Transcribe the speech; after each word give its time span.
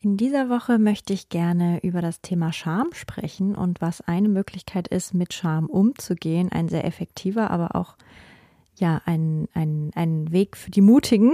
In 0.00 0.16
dieser 0.16 0.48
Woche 0.48 0.78
möchte 0.78 1.12
ich 1.12 1.28
gerne 1.28 1.80
über 1.82 2.00
das 2.00 2.20
Thema 2.20 2.52
Scham 2.52 2.90
sprechen 2.92 3.56
und 3.56 3.80
was 3.80 4.00
eine 4.00 4.28
Möglichkeit 4.28 4.86
ist, 4.86 5.12
mit 5.12 5.34
Scham 5.34 5.66
umzugehen. 5.66 6.52
Ein 6.52 6.68
sehr 6.68 6.84
effektiver, 6.84 7.50
aber 7.50 7.74
auch 7.74 7.96
ja, 8.76 9.00
ein, 9.06 9.48
ein, 9.54 9.90
ein 9.96 10.30
Weg 10.30 10.56
für 10.56 10.70
die 10.70 10.82
Mutigen. 10.82 11.32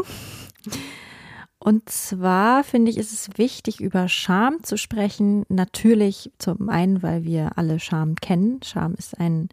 Und 1.59 1.91
zwar 1.91 2.65
finde 2.65 2.91
ich, 2.91 2.97
ist 2.97 3.13
es 3.13 3.37
wichtig, 3.37 3.81
über 3.81 4.09
Scham 4.09 4.63
zu 4.63 4.79
sprechen. 4.79 5.45
Natürlich 5.51 6.33
zum 6.39 6.71
einen, 6.71 7.03
weil 7.03 7.25
wir 7.25 7.59
alle 7.59 7.79
Scham 7.81 8.17
kennen. 8.17 8.61
Scham 8.63 8.95
ist 8.95 9.19
ein, 9.21 9.51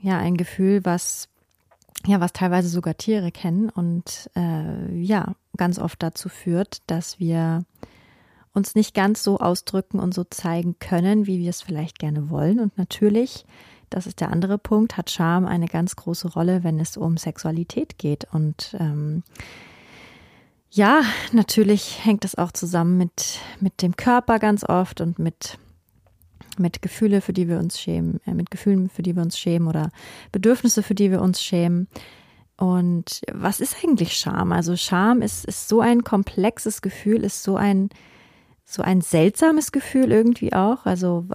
ja, 0.00 0.18
ein 0.18 0.38
Gefühl, 0.38 0.80
was 0.84 1.28
ja, 2.06 2.20
was 2.20 2.32
teilweise 2.32 2.68
sogar 2.68 2.96
Tiere 2.96 3.30
kennen 3.30 3.68
und 3.68 4.30
äh, 4.36 4.94
ja, 5.00 5.34
ganz 5.56 5.78
oft 5.78 6.02
dazu 6.02 6.28
führt, 6.28 6.78
dass 6.86 7.18
wir 7.18 7.64
uns 8.52 8.74
nicht 8.74 8.94
ganz 8.94 9.22
so 9.22 9.38
ausdrücken 9.38 10.00
und 10.00 10.14
so 10.14 10.24
zeigen 10.24 10.78
können, 10.78 11.26
wie 11.26 11.38
wir 11.38 11.50
es 11.50 11.62
vielleicht 11.62 11.98
gerne 11.98 12.30
wollen. 12.30 12.58
Und 12.58 12.76
natürlich, 12.78 13.44
das 13.90 14.06
ist 14.06 14.20
der 14.20 14.30
andere 14.32 14.58
Punkt, 14.58 14.96
hat 14.96 15.10
Scham 15.10 15.46
eine 15.46 15.66
ganz 15.66 15.96
große 15.96 16.32
Rolle, 16.32 16.64
wenn 16.64 16.80
es 16.80 16.96
um 16.96 17.16
Sexualität 17.16 17.98
geht. 17.98 18.26
Und 18.32 18.76
ähm, 18.80 19.22
ja, 20.70 21.02
natürlich 21.32 22.04
hängt 22.04 22.24
das 22.24 22.36
auch 22.36 22.52
zusammen 22.52 22.96
mit, 22.98 23.38
mit 23.60 23.82
dem 23.82 23.96
Körper 23.96 24.38
ganz 24.38 24.64
oft 24.64 25.00
und 25.00 25.18
mit 25.18 25.58
mit 26.60 26.82
Gefühle, 26.82 27.20
für 27.20 27.32
die 27.32 27.48
wir 27.48 27.58
uns 27.58 27.80
schämen, 27.80 28.20
äh, 28.26 28.34
mit 28.34 28.50
Gefühlen, 28.50 28.88
für 28.88 29.02
die 29.02 29.16
wir 29.16 29.22
uns 29.22 29.38
schämen 29.38 29.68
oder 29.68 29.90
Bedürfnisse, 30.32 30.82
für 30.82 30.94
die 30.94 31.10
wir 31.10 31.20
uns 31.20 31.42
schämen. 31.42 31.88
Und 32.56 33.22
was 33.32 33.60
ist 33.60 33.76
eigentlich 33.82 34.12
Scham? 34.12 34.52
Also 34.52 34.76
Scham 34.76 35.22
ist, 35.22 35.46
ist 35.46 35.68
so 35.68 35.80
ein 35.80 36.04
komplexes 36.04 36.82
Gefühl, 36.82 37.24
ist 37.24 37.42
so 37.42 37.56
ein 37.56 37.88
so 38.70 38.82
ein 38.82 39.00
seltsames 39.00 39.72
Gefühl 39.72 40.12
irgendwie 40.12 40.52
auch. 40.52 40.86
Also, 40.86 41.26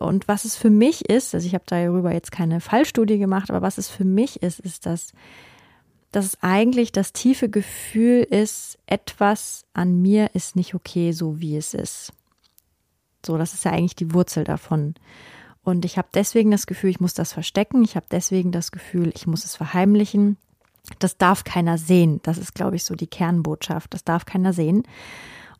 und 0.00 0.26
was 0.26 0.44
es 0.44 0.56
für 0.56 0.70
mich 0.70 1.08
ist, 1.08 1.32
also 1.32 1.46
ich 1.46 1.54
habe 1.54 1.64
darüber 1.66 2.12
jetzt 2.12 2.32
keine 2.32 2.60
Fallstudie 2.60 3.18
gemacht, 3.18 3.50
aber 3.50 3.62
was 3.62 3.78
es 3.78 3.88
für 3.88 4.04
mich 4.04 4.42
ist, 4.42 4.58
ist, 4.58 4.84
dass, 4.84 5.12
dass 6.10 6.24
es 6.24 6.38
eigentlich 6.42 6.90
das 6.90 7.12
tiefe 7.12 7.48
Gefühl 7.48 8.24
ist, 8.24 8.78
etwas 8.86 9.64
an 9.74 10.02
mir 10.02 10.30
ist 10.34 10.56
nicht 10.56 10.74
okay, 10.74 11.12
so 11.12 11.40
wie 11.40 11.56
es 11.56 11.72
ist. 11.72 12.12
So, 13.24 13.38
das 13.38 13.54
ist 13.54 13.64
ja 13.64 13.72
eigentlich 13.72 13.96
die 13.96 14.12
Wurzel 14.12 14.44
davon. 14.44 14.94
Und 15.64 15.84
ich 15.84 15.96
habe 15.96 16.08
deswegen 16.12 16.50
das 16.50 16.66
Gefühl, 16.66 16.90
ich 16.90 17.00
muss 17.00 17.14
das 17.14 17.32
verstecken. 17.32 17.84
Ich 17.84 17.94
habe 17.96 18.06
deswegen 18.10 18.50
das 18.50 18.72
Gefühl, 18.72 19.12
ich 19.14 19.26
muss 19.26 19.44
es 19.44 19.54
verheimlichen. 19.54 20.36
Das 20.98 21.16
darf 21.16 21.44
keiner 21.44 21.78
sehen. 21.78 22.20
Das 22.24 22.38
ist, 22.38 22.54
glaube 22.54 22.76
ich, 22.76 22.84
so 22.84 22.94
die 22.94 23.06
Kernbotschaft. 23.06 23.94
Das 23.94 24.02
darf 24.02 24.24
keiner 24.24 24.52
sehen. 24.52 24.82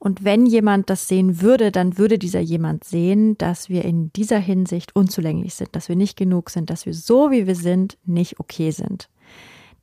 Und 0.00 0.24
wenn 0.24 0.46
jemand 0.46 0.90
das 0.90 1.06
sehen 1.06 1.40
würde, 1.40 1.70
dann 1.70 1.96
würde 1.96 2.18
dieser 2.18 2.40
jemand 2.40 2.82
sehen, 2.82 3.38
dass 3.38 3.68
wir 3.68 3.84
in 3.84 4.12
dieser 4.14 4.40
Hinsicht 4.40 4.96
unzulänglich 4.96 5.54
sind, 5.54 5.76
dass 5.76 5.88
wir 5.88 5.94
nicht 5.94 6.16
genug 6.16 6.50
sind, 6.50 6.70
dass 6.70 6.86
wir 6.86 6.94
so 6.94 7.30
wie 7.30 7.46
wir 7.46 7.54
sind 7.54 7.96
nicht 8.04 8.40
okay 8.40 8.72
sind. 8.72 9.08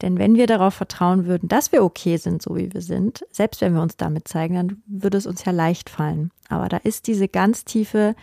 Denn 0.01 0.17
wenn 0.17 0.35
wir 0.35 0.47
darauf 0.47 0.73
vertrauen 0.73 1.25
würden, 1.25 1.49
dass 1.49 1.71
wir 1.71 1.83
okay 1.83 2.17
sind, 2.17 2.41
so 2.41 2.55
wie 2.55 2.73
wir 2.73 2.81
sind, 2.81 3.25
selbst 3.31 3.61
wenn 3.61 3.73
wir 3.73 3.81
uns 3.81 3.97
damit 3.97 4.27
zeigen, 4.27 4.55
dann 4.55 4.81
würde 4.87 5.17
es 5.17 5.25
uns 5.25 5.43
ja 5.43 5.51
leicht 5.51 5.89
fallen. 5.89 6.31
Aber 6.47 6.69
da 6.69 6.77
ist 6.77 7.07
diese 7.07 7.27
ganz 7.27 7.65
tiefe 7.65 8.15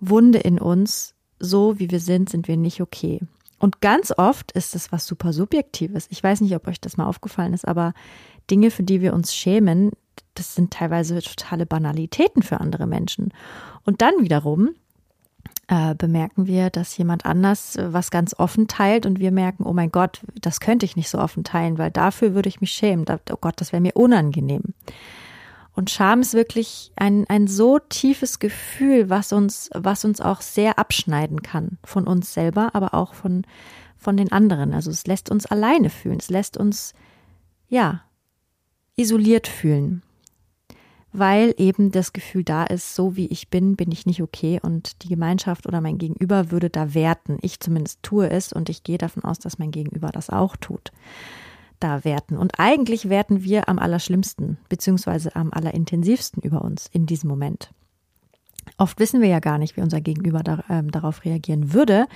Wunde 0.00 0.38
in 0.38 0.58
uns, 0.58 1.14
so 1.38 1.78
wie 1.78 1.90
wir 1.90 2.00
sind, 2.00 2.30
sind 2.30 2.48
wir 2.48 2.56
nicht 2.56 2.80
okay. 2.80 3.20
Und 3.58 3.80
ganz 3.80 4.12
oft 4.16 4.52
ist 4.52 4.74
es 4.74 4.92
was 4.92 5.06
super 5.06 5.32
Subjektives. 5.32 6.06
Ich 6.10 6.22
weiß 6.22 6.40
nicht, 6.40 6.54
ob 6.54 6.66
euch 6.68 6.80
das 6.80 6.96
mal 6.96 7.06
aufgefallen 7.06 7.54
ist, 7.54 7.66
aber 7.66 7.94
Dinge, 8.50 8.70
für 8.70 8.82
die 8.82 9.00
wir 9.00 9.14
uns 9.14 9.34
schämen, 9.34 9.92
das 10.34 10.54
sind 10.54 10.72
teilweise 10.72 11.20
totale 11.22 11.66
Banalitäten 11.66 12.42
für 12.42 12.60
andere 12.60 12.86
Menschen. 12.86 13.32
Und 13.84 14.02
dann 14.02 14.14
wiederum 14.20 14.74
äh, 15.68 15.94
bemerken 15.94 16.46
wir, 16.46 16.70
dass 16.70 16.96
jemand 16.96 17.26
anders 17.26 17.76
äh, 17.76 17.92
was 17.92 18.10
ganz 18.10 18.34
offen 18.38 18.68
teilt 18.68 19.04
und 19.04 19.18
wir 19.18 19.32
merken, 19.32 19.64
oh 19.64 19.72
mein 19.72 19.90
Gott, 19.90 20.20
das 20.40 20.60
könnte 20.60 20.86
ich 20.86 20.96
nicht 20.96 21.08
so 21.08 21.18
offen 21.18 21.44
teilen, 21.44 21.78
weil 21.78 21.90
dafür 21.90 22.34
würde 22.34 22.48
ich 22.48 22.60
mich 22.60 22.70
schämen. 22.70 23.04
oh 23.08 23.36
Gott, 23.40 23.60
das 23.60 23.72
wäre 23.72 23.80
mir 23.80 23.96
unangenehm. 23.96 24.62
Und 25.74 25.90
Scham 25.90 26.20
ist 26.20 26.34
wirklich 26.34 26.92
ein, 26.96 27.26
ein 27.28 27.48
so 27.48 27.78
tiefes 27.78 28.38
Gefühl, 28.38 29.10
was 29.10 29.32
uns, 29.32 29.68
was 29.74 30.04
uns 30.04 30.20
auch 30.20 30.40
sehr 30.40 30.78
abschneiden 30.78 31.42
kann 31.42 31.78
von 31.84 32.06
uns 32.06 32.32
selber, 32.32 32.70
aber 32.72 32.94
auch 32.94 33.12
von, 33.12 33.42
von 33.98 34.16
den 34.16 34.32
anderen. 34.32 34.72
Also 34.72 34.90
es 34.90 35.06
lässt 35.06 35.30
uns 35.30 35.44
alleine 35.44 35.90
fühlen. 35.90 36.18
Es 36.18 36.30
lässt 36.30 36.56
uns, 36.56 36.94
ja, 37.68 38.02
isoliert 38.96 39.48
fühlen 39.48 40.02
weil 41.12 41.54
eben 41.56 41.92
das 41.92 42.12
Gefühl 42.12 42.44
da 42.44 42.64
ist, 42.64 42.94
so 42.94 43.16
wie 43.16 43.26
ich 43.26 43.48
bin, 43.48 43.76
bin 43.76 43.90
ich 43.90 44.06
nicht 44.06 44.22
okay 44.22 44.60
und 44.62 45.02
die 45.02 45.08
Gemeinschaft 45.08 45.66
oder 45.66 45.80
mein 45.80 45.98
Gegenüber 45.98 46.50
würde 46.50 46.70
da 46.70 46.94
werten. 46.94 47.38
Ich 47.42 47.60
zumindest 47.60 48.02
tue 48.02 48.28
es 48.28 48.52
und 48.52 48.68
ich 48.68 48.82
gehe 48.82 48.98
davon 48.98 49.24
aus, 49.24 49.38
dass 49.38 49.58
mein 49.58 49.70
Gegenüber 49.70 50.10
das 50.10 50.30
auch 50.30 50.56
tut. 50.56 50.92
Da 51.80 52.04
werten. 52.04 52.38
Und 52.38 52.58
eigentlich 52.58 53.08
werten 53.08 53.42
wir 53.42 53.68
am 53.68 53.78
allerschlimmsten, 53.78 54.56
beziehungsweise 54.68 55.36
am 55.36 55.52
allerintensivsten 55.52 56.42
über 56.42 56.62
uns 56.62 56.88
in 56.90 57.06
diesem 57.06 57.28
Moment. 57.28 57.70
Oft 58.78 58.98
wissen 58.98 59.20
wir 59.20 59.28
ja 59.28 59.40
gar 59.40 59.58
nicht, 59.58 59.76
wie 59.76 59.82
unser 59.82 60.00
Gegenüber 60.00 60.42
da, 60.42 60.64
äh, 60.68 60.82
darauf 60.84 61.24
reagieren 61.24 61.72
würde. 61.72 62.06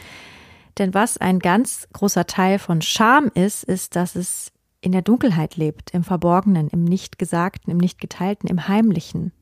Denn 0.79 0.95
was 0.95 1.19
ein 1.19 1.39
ganz 1.39 1.89
großer 1.93 2.27
Teil 2.27 2.59
von 2.59 2.81
Scham 2.83 3.31
ist, 3.35 3.65
ist, 3.65 3.97
dass 3.97 4.15
es 4.15 4.53
in 4.81 4.93
der 4.93 5.03
Dunkelheit 5.03 5.57
lebt, 5.57 5.91
im 5.91 6.05
Verborgenen, 6.05 6.69
im 6.69 6.85
Nichtgesagten, 6.85 7.71
im 7.71 7.79
Nichtgeteilten, 7.79 8.49
im 8.49 8.69
Heimlichen. 8.69 9.33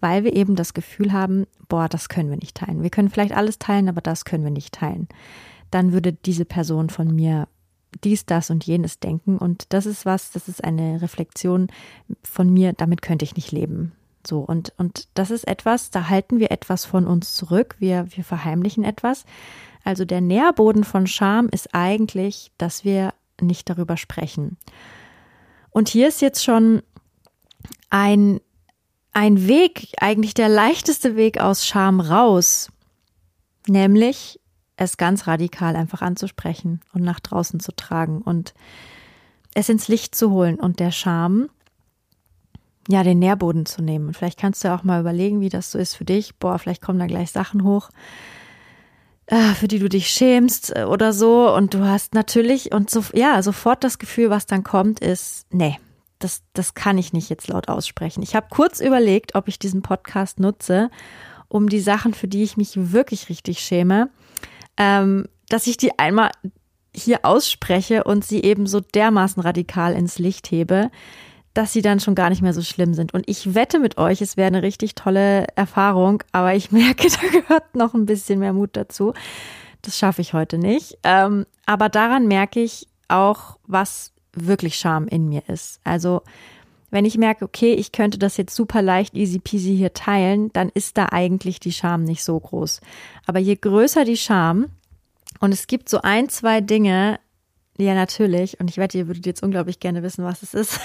Weil 0.00 0.24
wir 0.24 0.34
eben 0.34 0.54
das 0.54 0.74
Gefühl 0.74 1.12
haben, 1.12 1.46
boah, 1.68 1.88
das 1.88 2.08
können 2.08 2.30
wir 2.30 2.36
nicht 2.36 2.56
teilen. 2.56 2.82
Wir 2.82 2.90
können 2.90 3.10
vielleicht 3.10 3.32
alles 3.32 3.58
teilen, 3.58 3.88
aber 3.88 4.00
das 4.00 4.24
können 4.24 4.44
wir 4.44 4.50
nicht 4.50 4.74
teilen. 4.74 5.08
Dann 5.70 5.92
würde 5.92 6.12
diese 6.12 6.44
Person 6.44 6.90
von 6.90 7.14
mir 7.14 7.48
dies, 8.04 8.26
das 8.26 8.50
und 8.50 8.64
jenes 8.64 9.00
denken. 9.00 9.38
Und 9.38 9.72
das 9.72 9.86
ist 9.86 10.06
was, 10.06 10.30
das 10.30 10.48
ist 10.48 10.62
eine 10.62 11.00
Reflexion 11.02 11.68
von 12.22 12.52
mir, 12.52 12.72
damit 12.72 13.02
könnte 13.02 13.24
ich 13.24 13.36
nicht 13.36 13.52
leben. 13.52 13.92
So, 14.26 14.40
und, 14.40 14.72
und 14.76 15.08
das 15.14 15.30
ist 15.30 15.46
etwas, 15.46 15.90
da 15.90 16.08
halten 16.08 16.38
wir 16.40 16.50
etwas 16.50 16.84
von 16.84 17.06
uns 17.06 17.34
zurück, 17.34 17.76
wir, 17.78 18.06
wir 18.10 18.24
verheimlichen 18.24 18.84
etwas. 18.84 19.24
Also 19.84 20.04
der 20.04 20.20
Nährboden 20.20 20.84
von 20.84 21.06
Scham 21.06 21.48
ist 21.48 21.74
eigentlich, 21.74 22.50
dass 22.58 22.84
wir 22.84 23.14
nicht 23.40 23.68
darüber 23.68 23.96
sprechen. 23.96 24.56
Und 25.70 25.88
hier 25.88 26.08
ist 26.08 26.22
jetzt 26.22 26.44
schon 26.44 26.82
ein, 27.90 28.40
ein 29.12 29.46
Weg, 29.46 29.88
eigentlich 30.00 30.34
der 30.34 30.48
leichteste 30.48 31.16
Weg 31.16 31.38
aus 31.38 31.66
Scham 31.66 32.00
raus, 32.00 32.70
nämlich 33.66 34.40
es 34.76 34.96
ganz 34.96 35.26
radikal 35.26 35.76
einfach 35.76 36.02
anzusprechen 36.02 36.80
und 36.92 37.02
nach 37.02 37.20
draußen 37.20 37.60
zu 37.60 37.74
tragen 37.74 38.20
und 38.20 38.54
es 39.54 39.68
ins 39.68 39.88
Licht 39.88 40.14
zu 40.14 40.30
holen 40.30 40.56
und 40.56 40.80
der 40.80 40.90
Scham, 40.90 41.48
ja, 42.88 43.02
den 43.02 43.18
Nährboden 43.18 43.66
zu 43.66 43.82
nehmen. 43.82 44.08
Und 44.08 44.16
vielleicht 44.16 44.38
kannst 44.38 44.62
du 44.62 44.72
auch 44.72 44.84
mal 44.84 45.00
überlegen, 45.00 45.40
wie 45.40 45.48
das 45.48 45.72
so 45.72 45.78
ist 45.78 45.94
für 45.94 46.04
dich. 46.04 46.36
Boah, 46.36 46.58
vielleicht 46.58 46.82
kommen 46.82 46.98
da 46.98 47.06
gleich 47.06 47.32
Sachen 47.32 47.64
hoch 47.64 47.90
für 49.54 49.68
die 49.68 49.78
du 49.78 49.88
dich 49.88 50.08
schämst 50.08 50.74
äh, 50.76 50.84
oder 50.84 51.12
so. 51.12 51.52
Und 51.54 51.74
du 51.74 51.84
hast 51.84 52.14
natürlich 52.14 52.72
und 52.72 52.90
so, 52.90 53.02
ja, 53.12 53.42
sofort 53.42 53.84
das 53.84 53.98
Gefühl, 53.98 54.30
was 54.30 54.46
dann 54.46 54.64
kommt, 54.64 55.00
ist, 55.00 55.46
nee, 55.50 55.78
das, 56.18 56.42
das 56.52 56.74
kann 56.74 56.98
ich 56.98 57.12
nicht 57.12 57.28
jetzt 57.28 57.48
laut 57.48 57.68
aussprechen. 57.68 58.22
Ich 58.22 58.34
habe 58.34 58.46
kurz 58.50 58.80
überlegt, 58.80 59.34
ob 59.34 59.48
ich 59.48 59.58
diesen 59.58 59.82
Podcast 59.82 60.40
nutze, 60.40 60.90
um 61.48 61.68
die 61.68 61.80
Sachen, 61.80 62.14
für 62.14 62.28
die 62.28 62.42
ich 62.42 62.56
mich 62.56 62.92
wirklich 62.92 63.28
richtig 63.28 63.60
schäme, 63.60 64.10
ähm, 64.76 65.26
dass 65.48 65.66
ich 65.66 65.76
die 65.76 65.98
einmal 65.98 66.30
hier 66.94 67.24
ausspreche 67.24 68.04
und 68.04 68.24
sie 68.24 68.42
eben 68.42 68.66
so 68.66 68.80
dermaßen 68.80 69.42
radikal 69.42 69.92
ins 69.92 70.18
Licht 70.18 70.50
hebe, 70.50 70.90
dass 71.56 71.72
sie 71.72 71.82
dann 71.82 72.00
schon 72.00 72.14
gar 72.14 72.28
nicht 72.28 72.42
mehr 72.42 72.52
so 72.52 72.62
schlimm 72.62 72.92
sind. 72.92 73.14
Und 73.14 73.24
ich 73.28 73.54
wette 73.54 73.78
mit 73.78 73.96
euch, 73.96 74.20
es 74.20 74.36
wäre 74.36 74.48
eine 74.48 74.62
richtig 74.62 74.94
tolle 74.94 75.46
Erfahrung, 75.56 76.22
aber 76.32 76.54
ich 76.54 76.70
merke, 76.72 77.08
da 77.08 77.38
gehört 77.38 77.74
noch 77.74 77.94
ein 77.94 78.06
bisschen 78.06 78.38
mehr 78.38 78.52
Mut 78.52 78.70
dazu. 78.74 79.14
Das 79.82 79.98
schaffe 79.98 80.20
ich 80.20 80.34
heute 80.34 80.58
nicht. 80.58 80.98
Ähm, 81.02 81.46
aber 81.64 81.88
daran 81.88 82.26
merke 82.26 82.60
ich 82.60 82.88
auch, 83.08 83.58
was 83.66 84.12
wirklich 84.32 84.76
Scham 84.76 85.08
in 85.08 85.28
mir 85.28 85.48
ist. 85.48 85.80
Also 85.84 86.22
wenn 86.90 87.04
ich 87.04 87.16
merke, 87.16 87.44
okay, 87.44 87.72
ich 87.72 87.92
könnte 87.92 88.18
das 88.18 88.36
jetzt 88.36 88.54
super 88.54 88.82
leicht 88.82 89.14
easy 89.14 89.38
peasy 89.38 89.76
hier 89.76 89.92
teilen, 89.92 90.52
dann 90.52 90.68
ist 90.68 90.98
da 90.98 91.06
eigentlich 91.10 91.58
die 91.58 91.72
Scham 91.72 92.04
nicht 92.04 92.22
so 92.22 92.38
groß. 92.38 92.80
Aber 93.26 93.38
je 93.38 93.56
größer 93.56 94.04
die 94.04 94.16
Scham, 94.16 94.66
und 95.40 95.52
es 95.52 95.66
gibt 95.66 95.88
so 95.88 96.00
ein, 96.02 96.28
zwei 96.28 96.60
Dinge, 96.60 97.18
ja 97.78 97.94
natürlich, 97.94 98.60
und 98.60 98.70
ich 98.70 98.78
wette, 98.78 98.98
ihr 98.98 99.06
würdet 99.06 99.26
jetzt 99.26 99.42
unglaublich 99.42 99.80
gerne 99.80 100.02
wissen, 100.02 100.24
was 100.24 100.42
es 100.42 100.54
ist, 100.54 100.80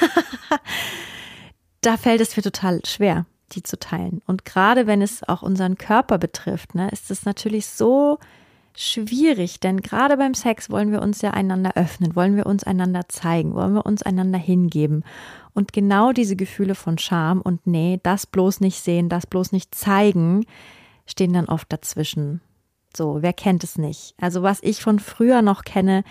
da 1.82 1.98
fällt 1.98 2.22
es 2.22 2.36
mir 2.36 2.44
total 2.44 2.82
schwer, 2.86 3.26
die 3.54 3.64
zu 3.64 3.80
teilen. 3.80 4.22
Und 4.28 4.46
gerade 4.46 4.88
wenn 4.88 5.02
es 5.02 5.28
auch 5.28 5.42
unseren 5.42 5.78
Körper 5.78 6.18
betrifft, 6.18 6.76
ne, 6.76 6.90
ist 6.90 7.12
es 7.12 7.26
natürlich 7.26 7.68
so 7.68 8.20
schwierig, 8.76 9.60
denn 9.60 9.82
gerade 9.82 10.18
beim 10.18 10.34
Sex 10.34 10.70
wollen 10.70 10.92
wir 10.92 11.02
uns 11.02 11.22
ja 11.22 11.32
einander 11.32 11.74
öffnen, 11.76 12.16
wollen 12.16 12.36
wir 12.36 12.46
uns 12.46 12.64
einander 12.64 13.08
zeigen, 13.10 13.54
wollen 13.54 13.74
wir 13.74 13.86
uns 13.86 14.02
einander 14.02 14.40
hingeben. 14.40 15.04
Und 15.54 15.74
genau 15.74 16.14
diese 16.14 16.36
Gefühle 16.36 16.76
von 16.76 16.98
Scham 16.98 17.42
und 17.42 17.68
nee, 17.68 18.00
das 18.04 18.26
bloß 18.26 18.62
nicht 18.62 18.80
sehen, 18.80 19.10
das 19.10 19.28
bloß 19.28 19.52
nicht 19.52 19.76
zeigen, 19.76 20.46
stehen 21.06 21.34
dann 21.34 21.48
oft 21.50 21.72
dazwischen. 21.72 22.42
So, 22.96 23.22
wer 23.22 23.34
kennt 23.34 23.64
es 23.64 23.78
nicht? 23.78 24.16
Also 24.20 24.44
was 24.44 24.60
ich 24.62 24.82
von 24.82 25.00
früher 25.00 25.42
noch 25.42 25.64
kenne, 25.64 26.04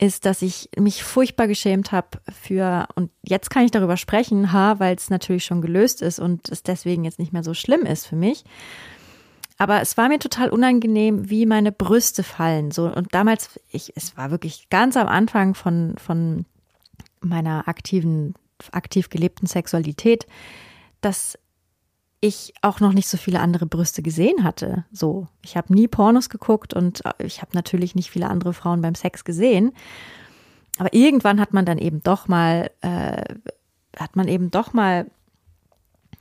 ist, 0.00 0.26
dass 0.26 0.42
ich 0.42 0.70
mich 0.78 1.02
furchtbar 1.02 1.48
geschämt 1.48 1.92
habe 1.92 2.08
für, 2.32 2.86
und 2.94 3.10
jetzt 3.22 3.50
kann 3.50 3.64
ich 3.64 3.70
darüber 3.70 3.96
sprechen, 3.96 4.52
ha, 4.52 4.78
weil 4.78 4.94
es 4.94 5.10
natürlich 5.10 5.44
schon 5.44 5.60
gelöst 5.60 6.02
ist 6.02 6.18
und 6.18 6.48
es 6.48 6.62
deswegen 6.62 7.04
jetzt 7.04 7.18
nicht 7.18 7.32
mehr 7.32 7.42
so 7.42 7.54
schlimm 7.54 7.84
ist 7.84 8.06
für 8.06 8.16
mich. 8.16 8.44
Aber 9.58 9.80
es 9.80 9.96
war 9.96 10.08
mir 10.08 10.20
total 10.20 10.50
unangenehm, 10.50 11.28
wie 11.30 11.44
meine 11.44 11.72
Brüste 11.72 12.22
fallen. 12.22 12.70
So, 12.70 12.86
und 12.86 13.12
damals, 13.12 13.58
ich, 13.70 13.92
es 13.96 14.16
war 14.16 14.30
wirklich 14.30 14.68
ganz 14.70 14.96
am 14.96 15.08
Anfang 15.08 15.54
von, 15.54 15.96
von 15.98 16.46
meiner 17.20 17.66
aktiven, 17.66 18.34
aktiv 18.70 19.08
gelebten 19.08 19.46
Sexualität, 19.46 20.26
dass 21.00 21.38
ich 22.20 22.52
auch 22.62 22.80
noch 22.80 22.92
nicht 22.92 23.08
so 23.08 23.16
viele 23.16 23.40
andere 23.40 23.66
Brüste 23.66 24.02
gesehen 24.02 24.42
hatte. 24.42 24.84
So, 24.92 25.28
ich 25.42 25.56
habe 25.56 25.72
nie 25.72 25.86
Pornos 25.86 26.28
geguckt 26.28 26.74
und 26.74 27.02
ich 27.18 27.40
habe 27.40 27.52
natürlich 27.54 27.94
nicht 27.94 28.10
viele 28.10 28.28
andere 28.28 28.52
Frauen 28.52 28.82
beim 28.82 28.94
Sex 28.94 29.24
gesehen. 29.24 29.72
Aber 30.78 30.92
irgendwann 30.92 31.40
hat 31.40 31.52
man 31.52 31.64
dann 31.64 31.78
eben 31.78 32.02
doch 32.02 32.28
mal, 32.28 32.70
äh, 32.80 33.22
hat 33.96 34.16
man 34.16 34.28
eben 34.28 34.50
doch 34.50 34.72
mal 34.72 35.06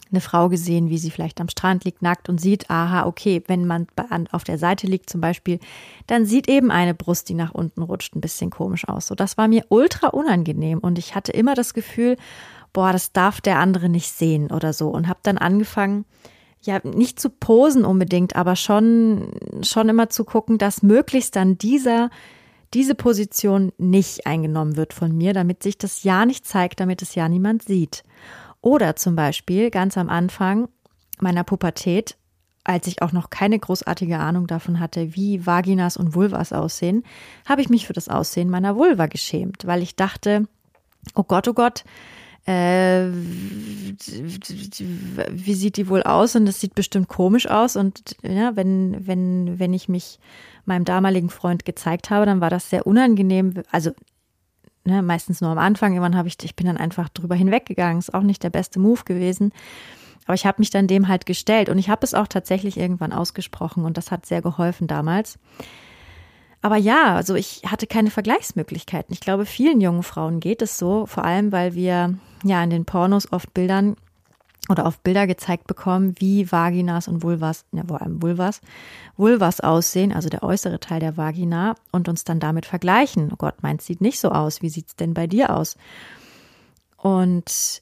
eine 0.09 0.21
Frau 0.21 0.49
gesehen, 0.49 0.89
wie 0.89 0.97
sie 0.97 1.11
vielleicht 1.11 1.41
am 1.41 1.49
Strand 1.49 1.83
liegt, 1.83 2.01
nackt 2.01 2.29
und 2.29 2.39
sieht, 2.39 2.69
aha, 2.69 3.05
okay, 3.05 3.43
wenn 3.47 3.65
man 3.65 3.87
auf 4.31 4.43
der 4.43 4.57
Seite 4.57 4.87
liegt 4.87 5.09
zum 5.09 5.21
Beispiel, 5.21 5.59
dann 6.07 6.25
sieht 6.25 6.47
eben 6.47 6.71
eine 6.71 6.93
Brust, 6.93 7.29
die 7.29 7.33
nach 7.33 7.51
unten 7.51 7.81
rutscht, 7.81 8.15
ein 8.15 8.21
bisschen 8.21 8.49
komisch 8.49 8.87
aus. 8.87 9.07
So, 9.07 9.15
das 9.15 9.37
war 9.37 9.47
mir 9.47 9.65
ultra 9.69 10.07
unangenehm 10.07 10.79
und 10.79 10.97
ich 10.97 11.15
hatte 11.15 11.31
immer 11.33 11.55
das 11.55 11.73
Gefühl, 11.73 12.15
boah, 12.77 12.91
das 12.91 13.11
darf 13.11 13.41
der 13.41 13.57
andere 13.57 13.89
nicht 13.89 14.11
sehen 14.11 14.51
oder 14.51 14.71
so 14.71 14.89
und 14.89 15.07
habe 15.07 15.17
dann 15.23 15.39
angefangen, 15.39 16.05
ja, 16.61 16.79
nicht 16.83 17.19
zu 17.19 17.31
posen 17.31 17.85
unbedingt, 17.85 18.35
aber 18.35 18.55
schon, 18.55 19.31
schon 19.63 19.89
immer 19.89 20.11
zu 20.11 20.25
gucken, 20.25 20.59
dass 20.59 20.83
möglichst 20.83 21.35
dann 21.35 21.57
dieser, 21.57 22.11
diese 22.75 22.93
Position 22.93 23.71
nicht 23.79 24.27
eingenommen 24.27 24.77
wird 24.77 24.93
von 24.93 25.11
mir, 25.17 25.33
damit 25.33 25.63
sich 25.63 25.79
das 25.79 26.03
ja 26.03 26.27
nicht 26.27 26.45
zeigt, 26.45 26.79
damit 26.79 27.01
es 27.01 27.15
ja 27.15 27.27
niemand 27.27 27.63
sieht. 27.63 28.03
Oder 28.61 28.95
zum 28.95 29.15
Beispiel 29.15 29.71
ganz 29.71 29.97
am 29.97 30.07
Anfang 30.07 30.67
meiner 31.19 31.43
Pubertät, 31.43 32.15
als 32.63 32.85
ich 32.85 33.01
auch 33.01 33.11
noch 33.11 33.31
keine 33.31 33.57
großartige 33.57 34.19
Ahnung 34.19 34.45
davon 34.45 34.79
hatte, 34.79 35.15
wie 35.15 35.47
Vaginas 35.47 35.97
und 35.97 36.13
Vulvas 36.13 36.53
aussehen, 36.53 37.01
habe 37.49 37.63
ich 37.63 37.69
mich 37.69 37.87
für 37.87 37.93
das 37.93 38.07
Aussehen 38.07 38.51
meiner 38.51 38.75
Vulva 38.75 39.07
geschämt, 39.07 39.65
weil 39.65 39.81
ich 39.81 39.95
dachte, 39.95 40.47
oh 41.15 41.23
Gott, 41.23 41.47
oh 41.47 41.53
Gott, 41.53 41.83
wie 42.47 43.95
sieht 45.53 45.75
die 45.75 45.89
wohl 45.89 46.03
aus? 46.03 46.35
Und 46.35 46.45
das 46.45 46.61
sieht 46.61 46.75
bestimmt 46.75 47.09
komisch 47.09 47.47
aus. 47.47 47.75
Und 47.75 48.15
ja, 48.23 48.55
wenn, 48.55 49.05
wenn, 49.05 49.59
wenn 49.59 49.73
ich 49.73 49.89
mich 49.89 50.19
meinem 50.65 50.85
damaligen 50.85 51.29
Freund 51.29 51.65
gezeigt 51.65 52.09
habe, 52.09 52.25
dann 52.25 52.39
war 52.39 52.49
das 52.49 52.69
sehr 52.69 52.87
unangenehm. 52.87 53.63
Also 53.71 53.91
ne, 54.85 55.01
meistens 55.01 55.41
nur 55.41 55.51
am 55.51 55.57
Anfang, 55.57 55.91
irgendwann 55.91 56.15
habe 56.15 56.29
ich, 56.29 56.37
ich 56.41 56.55
bin 56.55 56.67
dann 56.67 56.77
einfach 56.77 57.09
drüber 57.09 57.35
hinweggegangen, 57.35 57.99
ist 57.99 58.13
auch 58.13 58.23
nicht 58.23 58.43
der 58.43 58.49
beste 58.49 58.79
Move 58.79 59.03
gewesen. 59.03 59.51
Aber 60.25 60.35
ich 60.35 60.45
habe 60.45 60.59
mich 60.59 60.69
dann 60.69 60.87
dem 60.87 61.09
halt 61.09 61.25
gestellt 61.25 61.67
und 61.69 61.77
ich 61.77 61.89
habe 61.89 62.05
es 62.05 62.13
auch 62.13 62.27
tatsächlich 62.27 62.77
irgendwann 62.77 63.13
ausgesprochen 63.13 63.83
und 63.85 63.97
das 63.97 64.11
hat 64.11 64.25
sehr 64.25 64.41
geholfen 64.41 64.87
damals. 64.87 65.37
Aber 66.67 66.75
ja, 66.75 67.15
also 67.15 67.35
ich 67.35 67.61
hatte 67.65 67.87
keine 67.87 68.11
Vergleichsmöglichkeiten. 68.11 69.13
Ich 69.13 69.21
glaube, 69.21 69.45
vielen 69.45 69.79
jungen 69.79 70.03
Frauen 70.03 70.41
geht 70.41 70.61
es 70.61 70.77
so, 70.77 71.05
vor 71.05 71.23
allem 71.23 71.53
weil 71.53 71.75
wir 71.75 72.19
ja 72.43 72.61
in 72.61 72.69
den 72.69 72.83
Pornos 72.83 73.31
oft 73.31 73.53
Bildern 73.53 73.95
oder 74.67 74.85
auf 74.85 74.99
Bilder 74.99 75.27
gezeigt 75.27 75.67
bekommen, 75.67 76.15
wie 76.19 76.51
Vaginas 76.51 77.07
und 77.07 77.23
Vulvas, 77.23 77.63
ja, 77.71 77.83
vor 77.87 78.01
allem 78.01 78.21
Vulvas, 78.21 78.59
Vulvas 79.15 79.61
aussehen, 79.61 80.11
also 80.11 80.27
der 80.27 80.43
äußere 80.43 80.81
Teil 80.81 80.99
der 80.99 81.15
Vagina, 81.15 81.75
und 81.93 82.09
uns 82.09 82.25
dann 82.25 82.41
damit 82.41 82.65
vergleichen. 82.65 83.29
Oh 83.31 83.37
Gott, 83.37 83.63
meins 83.63 83.85
sieht 83.85 84.01
nicht 84.01 84.19
so 84.19 84.31
aus. 84.31 84.61
Wie 84.61 84.69
sieht's 84.69 84.97
denn 84.97 85.13
bei 85.13 85.25
dir 85.25 85.55
aus? 85.55 85.77
Und 86.97 87.81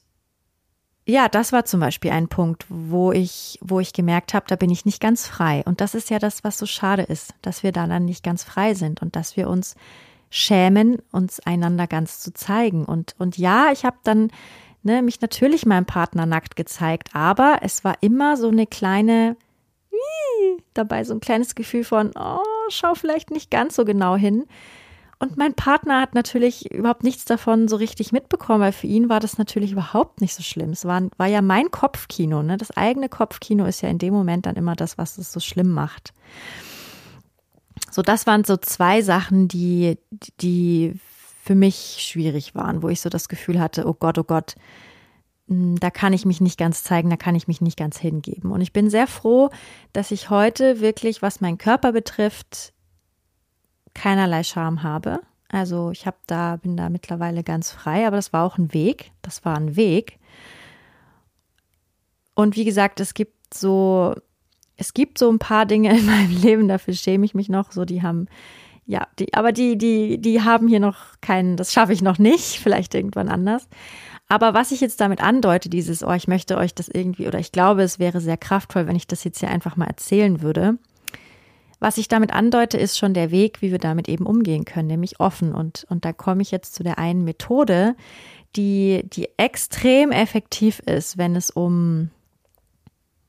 ja, 1.06 1.28
das 1.28 1.52
war 1.52 1.64
zum 1.64 1.80
Beispiel 1.80 2.10
ein 2.10 2.28
Punkt, 2.28 2.66
wo 2.68 3.12
ich, 3.12 3.58
wo 3.62 3.78
ich 3.78 3.92
gemerkt 3.92 4.34
habe, 4.34 4.46
da 4.48 4.56
bin 4.56 4.70
ich 4.70 4.84
nicht 4.84 5.00
ganz 5.00 5.26
frei. 5.26 5.62
Und 5.64 5.80
das 5.80 5.94
ist 5.94 6.10
ja 6.10 6.18
das, 6.18 6.42
was 6.42 6.58
so 6.58 6.66
schade 6.66 7.02
ist, 7.02 7.32
dass 7.42 7.62
wir 7.62 7.70
da 7.72 7.86
dann 7.86 8.04
nicht 8.04 8.24
ganz 8.24 8.42
frei 8.42 8.74
sind 8.74 9.00
und 9.02 9.14
dass 9.14 9.36
wir 9.36 9.48
uns 9.48 9.76
schämen, 10.30 10.98
uns 11.12 11.38
einander 11.40 11.86
ganz 11.86 12.20
zu 12.20 12.32
zeigen. 12.34 12.84
Und, 12.84 13.14
und 13.18 13.38
ja, 13.38 13.70
ich 13.72 13.84
habe 13.84 13.98
dann 14.02 14.30
ne, 14.82 15.00
mich 15.00 15.20
natürlich 15.20 15.64
meinem 15.64 15.86
Partner 15.86 16.26
nackt 16.26 16.56
gezeigt, 16.56 17.10
aber 17.14 17.58
es 17.62 17.84
war 17.84 17.94
immer 18.00 18.36
so 18.36 18.48
eine 18.48 18.66
kleine 18.66 19.36
dabei, 20.74 21.04
so 21.04 21.14
ein 21.14 21.20
kleines 21.20 21.54
Gefühl 21.54 21.84
von, 21.84 22.12
oh, 22.18 22.38
schau 22.68 22.94
vielleicht 22.94 23.30
nicht 23.30 23.50
ganz 23.50 23.76
so 23.76 23.84
genau 23.84 24.16
hin. 24.16 24.44
Und 25.18 25.38
mein 25.38 25.54
Partner 25.54 26.00
hat 26.02 26.14
natürlich 26.14 26.70
überhaupt 26.70 27.02
nichts 27.02 27.24
davon 27.24 27.68
so 27.68 27.76
richtig 27.76 28.12
mitbekommen, 28.12 28.60
weil 28.60 28.72
für 28.72 28.86
ihn 28.86 29.08
war 29.08 29.18
das 29.18 29.38
natürlich 29.38 29.72
überhaupt 29.72 30.20
nicht 30.20 30.34
so 30.34 30.42
schlimm. 30.42 30.70
Es 30.70 30.84
war, 30.84 31.02
war 31.16 31.26
ja 31.26 31.40
mein 31.40 31.70
Kopfkino, 31.70 32.42
ne? 32.42 32.58
Das 32.58 32.76
eigene 32.76 33.08
Kopfkino 33.08 33.64
ist 33.64 33.80
ja 33.80 33.88
in 33.88 33.98
dem 33.98 34.12
Moment 34.12 34.44
dann 34.44 34.56
immer 34.56 34.76
das, 34.76 34.98
was 34.98 35.16
es 35.16 35.32
so 35.32 35.40
schlimm 35.40 35.70
macht. 35.70 36.12
So, 37.90 38.02
das 38.02 38.26
waren 38.26 38.44
so 38.44 38.58
zwei 38.58 39.00
Sachen, 39.00 39.48
die, 39.48 39.98
die 40.40 41.00
für 41.42 41.54
mich 41.54 41.96
schwierig 42.00 42.54
waren, 42.54 42.82
wo 42.82 42.90
ich 42.90 43.00
so 43.00 43.08
das 43.08 43.28
Gefühl 43.28 43.58
hatte, 43.58 43.86
oh 43.86 43.94
Gott, 43.94 44.18
oh 44.18 44.24
Gott, 44.24 44.54
hm, 45.48 45.80
da 45.80 45.90
kann 45.90 46.12
ich 46.12 46.26
mich 46.26 46.42
nicht 46.42 46.58
ganz 46.58 46.82
zeigen, 46.82 47.08
da 47.08 47.16
kann 47.16 47.34
ich 47.34 47.48
mich 47.48 47.62
nicht 47.62 47.78
ganz 47.78 47.98
hingeben. 47.98 48.50
Und 48.52 48.60
ich 48.60 48.74
bin 48.74 48.90
sehr 48.90 49.06
froh, 49.06 49.48
dass 49.94 50.10
ich 50.10 50.28
heute 50.28 50.80
wirklich, 50.80 51.22
was 51.22 51.40
meinen 51.40 51.56
Körper 51.56 51.92
betrifft, 51.92 52.74
keinerlei 53.96 54.44
Scham 54.44 54.82
habe. 54.82 55.20
Also 55.48 55.90
ich 55.90 56.06
habe 56.06 56.18
da, 56.26 56.56
bin 56.56 56.76
da 56.76 56.90
mittlerweile 56.90 57.42
ganz 57.42 57.70
frei, 57.70 58.06
aber 58.06 58.16
das 58.16 58.32
war 58.32 58.44
auch 58.44 58.58
ein 58.58 58.72
Weg. 58.72 59.10
Das 59.22 59.44
war 59.44 59.56
ein 59.56 59.74
Weg. 59.74 60.18
Und 62.34 62.56
wie 62.56 62.64
gesagt, 62.64 63.00
es 63.00 63.14
gibt 63.14 63.54
so, 63.54 64.14
es 64.76 64.92
gibt 64.92 65.18
so 65.18 65.30
ein 65.30 65.38
paar 65.38 65.66
Dinge 65.66 65.90
in 65.98 66.06
meinem 66.06 66.36
Leben, 66.42 66.68
dafür 66.68 66.94
schäme 66.94 67.24
ich 67.24 67.34
mich 67.34 67.48
noch. 67.48 67.72
So, 67.72 67.84
die 67.84 68.02
haben 68.02 68.28
ja, 68.88 69.08
die, 69.18 69.34
aber 69.34 69.50
die, 69.50 69.76
die, 69.76 70.20
die 70.20 70.42
haben 70.42 70.68
hier 70.68 70.78
noch 70.78 71.20
keinen, 71.20 71.56
das 71.56 71.72
schaffe 71.72 71.92
ich 71.92 72.02
noch 72.02 72.18
nicht, 72.18 72.58
vielleicht 72.62 72.94
irgendwann 72.94 73.28
anders. 73.28 73.68
Aber 74.28 74.54
was 74.54 74.72
ich 74.72 74.80
jetzt 74.80 75.00
damit 75.00 75.22
andeute, 75.22 75.68
dieses, 75.68 76.02
oh, 76.02 76.12
ich 76.12 76.28
möchte 76.28 76.56
euch 76.56 76.74
das 76.74 76.88
irgendwie, 76.88 77.26
oder 77.26 77.38
ich 77.38 77.52
glaube, 77.52 77.82
es 77.82 77.98
wäre 77.98 78.20
sehr 78.20 78.36
kraftvoll, 78.36 78.86
wenn 78.86 78.96
ich 78.96 79.06
das 79.06 79.24
jetzt 79.24 79.38
hier 79.40 79.50
einfach 79.50 79.76
mal 79.76 79.86
erzählen 79.86 80.42
würde. 80.42 80.78
Was 81.78 81.98
ich 81.98 82.08
damit 82.08 82.32
andeute, 82.32 82.78
ist 82.78 82.96
schon 82.96 83.12
der 83.12 83.30
Weg, 83.30 83.60
wie 83.60 83.70
wir 83.70 83.78
damit 83.78 84.08
eben 84.08 84.24
umgehen 84.24 84.64
können, 84.64 84.88
nämlich 84.88 85.20
offen. 85.20 85.54
Und, 85.54 85.86
und 85.90 86.04
da 86.04 86.12
komme 86.12 86.42
ich 86.42 86.50
jetzt 86.50 86.74
zu 86.74 86.82
der 86.82 86.98
einen 86.98 87.24
Methode, 87.24 87.94
die, 88.56 89.02
die 89.04 89.28
extrem 89.36 90.10
effektiv 90.10 90.78
ist, 90.80 91.18
wenn 91.18 91.36
es 91.36 91.50
um, 91.50 92.10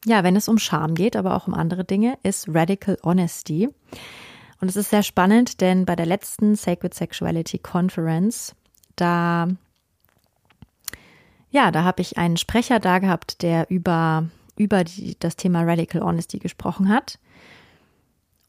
ja, 0.06 0.24
wenn 0.24 0.38
es 0.38 0.48
um 0.48 0.58
Scham 0.58 0.96
geht, 0.96 1.18
aber 1.18 1.36
auch 1.36 1.48
um 1.48 1.54
andere 1.54 1.84
Dinge, 1.84 2.18
ist 2.24 2.48
Radical 2.48 2.98
Honesty. 3.04 3.70
Und 4.62 4.70
es 4.70 4.76
ist 4.76 4.90
sehr 4.90 5.04
spannend, 5.04 5.62
denn 5.62 5.86
bei 5.86 5.96
der 5.96 6.06
letzten 6.06 6.56
Sacred 6.56 6.94
Sexuality 6.94 7.60
Conference, 7.60 8.56
da, 8.96 9.50
ja, 11.50 11.72
da 11.72 11.84
habe 11.84 12.02
ich 12.02 12.18
einen 12.18 12.38
Sprecher 12.38 12.80
da 12.80 13.00
gehabt, 13.00 13.42
der 13.42 13.70
über, 13.70 14.30
über 14.56 14.86
die, 14.86 15.18
das 15.20 15.36
Thema 15.36 15.64
Radical 15.64 16.02
Honesty 16.02 16.40
gesprochen 16.40 16.90
hat. 16.90 17.20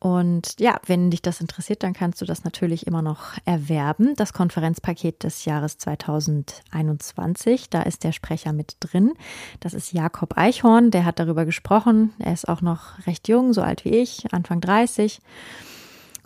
Und 0.00 0.60
ja, 0.60 0.80
wenn 0.86 1.10
dich 1.10 1.22
das 1.22 1.40
interessiert, 1.40 1.82
dann 1.82 1.92
kannst 1.92 2.20
du 2.20 2.24
das 2.24 2.44
natürlich 2.44 2.86
immer 2.86 3.02
noch 3.02 3.36
erwerben. 3.44 4.14
Das 4.14 4.32
Konferenzpaket 4.32 5.24
des 5.24 5.44
Jahres 5.44 5.76
2021, 5.78 7.68
da 7.68 7.82
ist 7.82 8.04
der 8.04 8.12
Sprecher 8.12 8.52
mit 8.52 8.76
drin. 8.78 9.14
Das 9.58 9.74
ist 9.74 9.92
Jakob 9.92 10.38
Eichhorn, 10.38 10.92
der 10.92 11.04
hat 11.04 11.18
darüber 11.18 11.44
gesprochen. 11.44 12.12
Er 12.20 12.32
ist 12.32 12.48
auch 12.48 12.62
noch 12.62 13.04
recht 13.08 13.26
jung, 13.26 13.52
so 13.52 13.60
alt 13.60 13.84
wie 13.84 13.90
ich, 13.90 14.32
Anfang 14.32 14.60
30. 14.60 15.20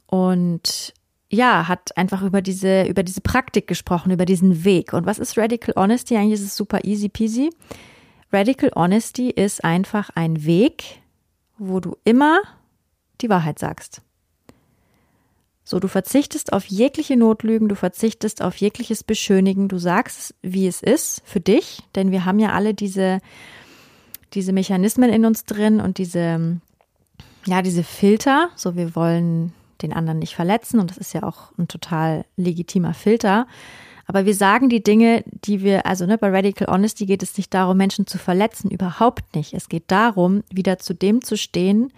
und 0.07 0.93
ja, 1.31 1.67
hat 1.67 1.97
einfach 1.97 2.21
über 2.21 2.43
diese, 2.43 2.83
über 2.83 3.03
diese 3.03 3.23
Praktik 3.23 3.67
gesprochen, 3.67 4.11
über 4.13 4.27
diesen 4.27 4.65
Weg. 4.65 4.93
Und 4.93 5.07
was 5.07 5.19
ist 5.19 5.39
Radical 5.39 5.73
Honesty? 5.77 6.15
Eigentlich 6.15 6.35
ist 6.35 6.47
es 6.47 6.57
super 6.57 6.85
easy 6.85 7.09
peasy. 7.09 7.49
Radical 8.31 8.71
Honesty 8.77 9.31
ist 9.31 9.65
einfach 9.65 10.11
ein 10.15 10.45
Weg, 10.45 11.01
wo 11.57 11.81
du 11.81 11.97
immer 12.05 12.43
die 13.23 13.31
Wahrheit 13.31 13.59
sagst. 13.59 14.03
So, 15.65 15.79
du 15.79 15.89
verzichtest 15.89 16.53
auf 16.53 16.65
jegliche 16.67 17.17
Notlügen, 17.17 17.69
du 17.69 17.77
verzichtest 17.77 18.43
auf 18.43 18.57
jegliches 18.57 19.05
Beschönigen, 19.05 19.69
du 19.69 19.79
sagst, 19.79 20.35
wie 20.43 20.67
es 20.67 20.83
ist 20.83 21.23
für 21.25 21.41
dich, 21.41 21.83
denn 21.95 22.11
wir 22.11 22.25
haben 22.25 22.41
ja 22.41 22.51
alle 22.51 22.75
diese, 22.75 23.21
diese 24.35 24.53
Mechanismen 24.53 25.11
in 25.11 25.25
uns 25.25 25.45
drin 25.45 25.81
und 25.81 25.99
diese, 25.99 26.61
ja, 27.47 27.63
diese 27.63 27.85
Filter. 27.85 28.51
So, 28.57 28.75
wir 28.75 28.97
wollen 28.97 29.53
den 29.83 29.93
anderen 29.93 30.19
nicht 30.19 30.35
verletzen 30.35 30.81
und 30.81 30.91
das 30.91 30.99
ist 30.99 31.13
ja 31.13 31.23
auch 31.23 31.57
ein 31.59 31.69
total 31.69 32.25
legitimer 32.37 32.93
Filter. 32.93 33.47
Aber 34.07 34.27
wir 34.27 34.35
sagen 34.35 34.69
die 34.69 34.83
Dinge, 34.83 35.23
die 35.27 35.63
wir, 35.63 35.87
also 35.87 36.07
ne, 36.07 36.19
bei 36.19 36.31
Radical 36.31 36.69
Honesty 36.69 37.07
geht 37.07 37.23
es 37.23 37.37
nicht 37.37 37.55
darum, 37.55 37.77
Menschen 37.77 38.07
zu 38.07 38.19
verletzen, 38.19 38.71
überhaupt 38.71 39.37
nicht. 39.37 39.55
Es 39.55 39.69
geht 39.69 39.85
darum, 39.87 40.43
wieder 40.51 40.79
zu 40.79 40.93
dem 40.93 41.23
zu 41.23 41.37
stehen, 41.37 41.93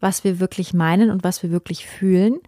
was 0.00 0.24
wir 0.24 0.40
wirklich 0.40 0.74
meinen 0.74 1.10
und 1.10 1.24
was 1.24 1.42
wir 1.42 1.50
wirklich 1.50 1.86
fühlen. 1.86 2.40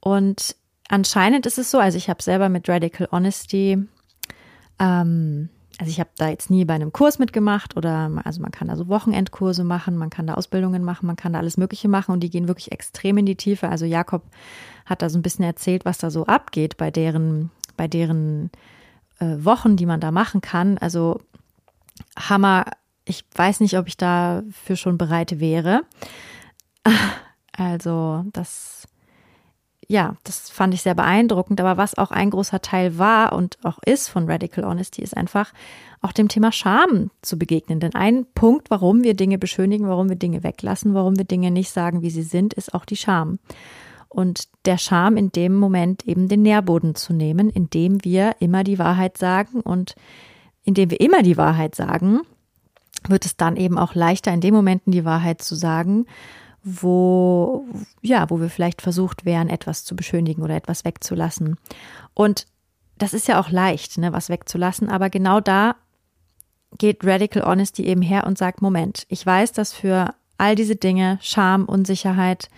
Und 0.00 0.56
anscheinend 0.88 1.46
ist 1.46 1.58
es 1.58 1.70
so, 1.70 1.78
also 1.78 1.98
ich 1.98 2.08
habe 2.08 2.22
selber 2.22 2.48
mit 2.48 2.68
Radical 2.68 3.08
Honesty, 3.10 3.78
ähm, 4.78 5.48
also 5.78 5.90
ich 5.90 6.00
habe 6.00 6.10
da 6.16 6.28
jetzt 6.30 6.48
nie 6.48 6.64
bei 6.64 6.74
einem 6.74 6.92
Kurs 6.92 7.18
mitgemacht 7.18 7.76
oder 7.76 8.10
also 8.24 8.40
man 8.40 8.50
kann 8.50 8.68
da 8.68 8.76
so 8.76 8.88
Wochenendkurse 8.88 9.62
machen, 9.62 9.98
man 9.98 10.08
kann 10.08 10.26
da 10.26 10.34
Ausbildungen 10.34 10.82
machen, 10.82 11.06
man 11.06 11.16
kann 11.16 11.34
da 11.34 11.38
alles 11.38 11.58
Mögliche 11.58 11.88
machen 11.88 12.12
und 12.12 12.20
die 12.20 12.30
gehen 12.30 12.48
wirklich 12.48 12.72
extrem 12.72 13.18
in 13.18 13.26
die 13.26 13.36
Tiefe. 13.36 13.68
Also 13.68 13.84
Jakob 13.84 14.22
hat 14.86 15.02
da 15.02 15.10
so 15.10 15.18
ein 15.18 15.22
bisschen 15.22 15.44
erzählt, 15.44 15.84
was 15.84 15.98
da 15.98 16.10
so 16.10 16.24
abgeht 16.26 16.78
bei 16.78 16.90
deren, 16.90 17.50
bei 17.76 17.88
deren 17.88 18.50
äh, 19.18 19.36
Wochen, 19.38 19.76
die 19.76 19.84
man 19.84 20.00
da 20.00 20.10
machen 20.10 20.40
kann. 20.40 20.78
Also 20.78 21.20
Hammer, 22.18 22.64
ich 23.04 23.26
weiß 23.34 23.60
nicht, 23.60 23.76
ob 23.76 23.86
ich 23.86 23.98
dafür 23.98 24.76
schon 24.76 24.96
bereit 24.96 25.40
wäre. 25.40 25.82
Also 27.58 28.24
das 28.32 28.86
ja, 29.88 30.16
das 30.24 30.50
fand 30.50 30.74
ich 30.74 30.82
sehr 30.82 30.94
beeindruckend. 30.94 31.60
Aber 31.60 31.76
was 31.76 31.96
auch 31.96 32.10
ein 32.10 32.30
großer 32.30 32.60
Teil 32.60 32.98
war 32.98 33.32
und 33.32 33.58
auch 33.62 33.78
ist 33.84 34.08
von 34.08 34.28
Radical 34.28 34.64
Honesty, 34.64 35.02
ist 35.02 35.16
einfach 35.16 35.52
auch 36.00 36.12
dem 36.12 36.28
Thema 36.28 36.52
Scham 36.52 37.10
zu 37.22 37.38
begegnen. 37.38 37.80
Denn 37.80 37.94
ein 37.94 38.26
Punkt, 38.34 38.70
warum 38.70 39.04
wir 39.04 39.14
Dinge 39.14 39.38
beschönigen, 39.38 39.88
warum 39.88 40.08
wir 40.08 40.16
Dinge 40.16 40.42
weglassen, 40.42 40.94
warum 40.94 41.16
wir 41.16 41.24
Dinge 41.24 41.50
nicht 41.50 41.70
sagen, 41.70 42.02
wie 42.02 42.10
sie 42.10 42.22
sind, 42.22 42.54
ist 42.54 42.74
auch 42.74 42.84
die 42.84 42.96
Scham. 42.96 43.38
Und 44.08 44.48
der 44.64 44.78
Scham 44.78 45.16
in 45.16 45.30
dem 45.30 45.54
Moment 45.54 46.06
eben 46.06 46.28
den 46.28 46.42
Nährboden 46.42 46.94
zu 46.94 47.12
nehmen, 47.12 47.50
indem 47.50 48.04
wir 48.04 48.36
immer 48.40 48.64
die 48.64 48.78
Wahrheit 48.78 49.18
sagen 49.18 49.60
und 49.60 49.94
indem 50.64 50.90
wir 50.90 51.00
immer 51.00 51.22
die 51.22 51.36
Wahrheit 51.36 51.74
sagen, 51.74 52.22
wird 53.06 53.24
es 53.24 53.36
dann 53.36 53.56
eben 53.56 53.78
auch 53.78 53.94
leichter, 53.94 54.32
in 54.32 54.40
den 54.40 54.54
Momenten 54.54 54.90
die 54.90 55.04
Wahrheit 55.04 55.42
zu 55.42 55.54
sagen 55.54 56.06
wo, 56.68 57.64
ja, 58.02 58.28
wo 58.28 58.40
wir 58.40 58.50
vielleicht 58.50 58.82
versucht 58.82 59.24
wären, 59.24 59.48
etwas 59.48 59.84
zu 59.84 59.94
beschönigen 59.94 60.42
oder 60.42 60.56
etwas 60.56 60.84
wegzulassen. 60.84 61.58
Und 62.12 62.48
das 62.98 63.14
ist 63.14 63.28
ja 63.28 63.40
auch 63.40 63.50
leicht, 63.50 63.98
ne, 63.98 64.12
was 64.12 64.28
wegzulassen, 64.28 64.88
aber 64.88 65.08
genau 65.08 65.38
da 65.38 65.76
geht 66.76 67.06
Radical 67.06 67.44
Honesty 67.44 67.84
eben 67.84 68.02
her 68.02 68.26
und 68.26 68.36
sagt, 68.36 68.62
Moment, 68.62 69.06
ich 69.08 69.24
weiß, 69.24 69.52
dass 69.52 69.72
für 69.72 70.12
all 70.38 70.56
diese 70.56 70.74
Dinge, 70.74 71.20
Scham, 71.22 71.66
Unsicherheit, 71.66 72.50